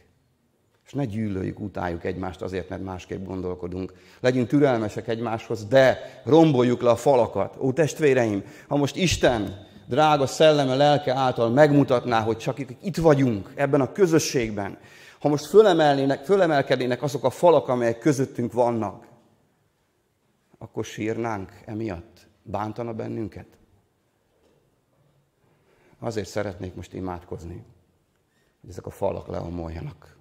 És 0.86 0.94
ne 0.94 1.06
gyűlöljük, 1.06 1.60
utáljuk 1.60 2.04
egymást 2.04 2.42
azért, 2.42 2.70
mert 2.70 2.84
másképp 2.84 3.26
gondolkodunk. 3.26 3.94
Legyünk 4.20 4.48
türelmesek 4.48 5.08
egymáshoz, 5.08 5.66
de 5.66 6.00
romboljuk 6.24 6.82
le 6.82 6.90
a 6.90 6.96
falakat. 6.96 7.58
Ó, 7.60 7.74
testvéreim, 7.74 8.44
ha 8.68 8.76
most 8.76 8.96
Isten 8.96 9.68
drága 9.94 10.28
szelleme, 10.28 10.76
lelke 10.76 11.14
által 11.14 11.50
megmutatná, 11.50 12.22
hogy 12.22 12.38
csak 12.38 12.60
itt 12.60 12.98
vagyunk, 12.98 13.52
ebben 13.56 13.82
a 13.82 13.92
közösségben, 13.92 14.78
ha 15.20 15.30
most 15.30 15.46
fölemelnének, 15.46 16.26
fölemelkednének 16.26 17.02
azok 17.02 17.24
a 17.24 17.30
falak, 17.30 17.68
amelyek 17.68 18.00
közöttünk 18.00 18.54
vannak, 18.54 19.08
akkor 20.58 20.86
sírnánk 20.86 21.52
emiatt? 21.66 22.28
Bántana 22.44 22.94
bennünket? 22.94 23.48
Azért 26.00 26.28
szeretnék 26.28 26.76
most 26.76 26.94
imádkozni, 26.94 27.64
hogy 28.62 28.70
ezek 28.70 28.86
a 28.86 28.90
falak 28.90 29.28
leomoljanak 29.28 30.14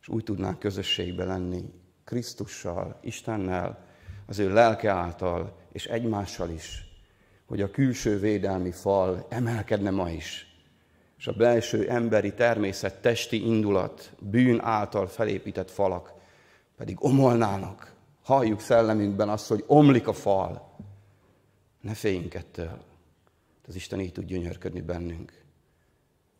és 0.00 0.08
úgy 0.08 0.24
tudnánk 0.24 0.58
közösségbe 0.58 1.24
lenni 1.24 1.64
Krisztussal, 2.04 2.98
Istennel, 3.02 3.84
az 4.26 4.38
ő 4.38 4.52
lelke 4.52 4.90
által, 4.90 5.56
és 5.72 5.86
egymással 5.86 6.50
is, 6.50 6.89
hogy 7.50 7.60
a 7.60 7.70
külső 7.70 8.18
védelmi 8.18 8.70
fal 8.70 9.26
emelkedne 9.28 9.90
ma 9.90 10.10
is, 10.10 10.56
és 11.18 11.26
a 11.26 11.32
belső 11.32 11.88
emberi 11.88 12.34
természet, 12.34 13.00
testi 13.00 13.46
indulat, 13.46 14.12
bűn 14.18 14.60
által 14.60 15.06
felépített 15.06 15.70
falak 15.70 16.12
pedig 16.76 17.04
omolnának. 17.04 17.94
Halljuk 18.22 18.60
szellemünkben 18.60 19.28
azt, 19.28 19.48
hogy 19.48 19.64
omlik 19.66 20.08
a 20.08 20.12
fal. 20.12 20.76
Ne 21.80 21.94
féljünk 21.94 22.34
ettől. 22.34 22.82
Az 23.66 23.74
Isten 23.74 24.00
így 24.00 24.12
tud 24.12 24.24
gyönyörködni 24.24 24.80
bennünk. 24.80 25.44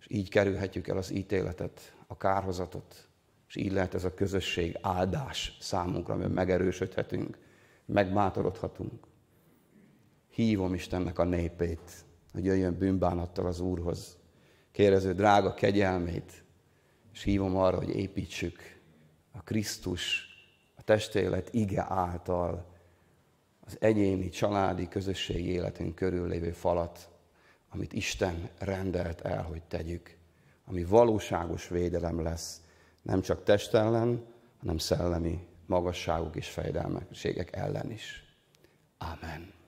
És 0.00 0.06
így 0.08 0.28
kerülhetjük 0.28 0.88
el 0.88 0.96
az 0.96 1.10
ítéletet, 1.10 1.94
a 2.06 2.16
kárhozatot, 2.16 3.08
és 3.48 3.56
így 3.56 3.72
lehet 3.72 3.94
ez 3.94 4.04
a 4.04 4.14
közösség 4.14 4.78
áldás 4.80 5.56
számunkra, 5.60 6.14
amiben 6.14 6.30
megerősödhetünk, 6.30 7.38
megbátorodhatunk. 7.84 9.08
Hívom 10.30 10.74
Istennek 10.74 11.18
a 11.18 11.24
népét, 11.24 12.04
hogy 12.32 12.44
jöjjön 12.44 12.78
bűnbánattal 12.78 13.46
az 13.46 13.60
Úrhoz. 13.60 14.18
Kérező 14.72 15.14
drága 15.14 15.54
kegyelmét, 15.54 16.44
és 17.12 17.22
hívom 17.22 17.56
arra, 17.56 17.76
hogy 17.76 17.88
építsük 17.96 18.80
a 19.32 19.42
Krisztus, 19.42 20.28
a 20.76 20.82
testélet 20.82 21.54
ige 21.54 21.86
által 21.88 22.66
az 23.60 23.76
egyéni, 23.80 24.28
családi, 24.28 24.88
közösségi 24.88 25.50
életünk 25.50 25.94
körül 25.94 26.28
lévő 26.28 26.50
falat, 26.50 27.08
amit 27.68 27.92
Isten 27.92 28.48
rendelt 28.58 29.20
el, 29.20 29.42
hogy 29.42 29.62
tegyük, 29.62 30.16
ami 30.64 30.84
valóságos 30.84 31.68
védelem 31.68 32.22
lesz, 32.22 32.60
nem 33.02 33.20
csak 33.20 33.44
test 33.44 33.74
ellen, 33.74 34.24
hanem 34.58 34.78
szellemi 34.78 35.46
magasságok 35.66 36.36
és 36.36 36.48
fejdelmességek 36.48 37.56
ellen 37.56 37.90
is. 37.90 38.24
Amen. 38.98 39.59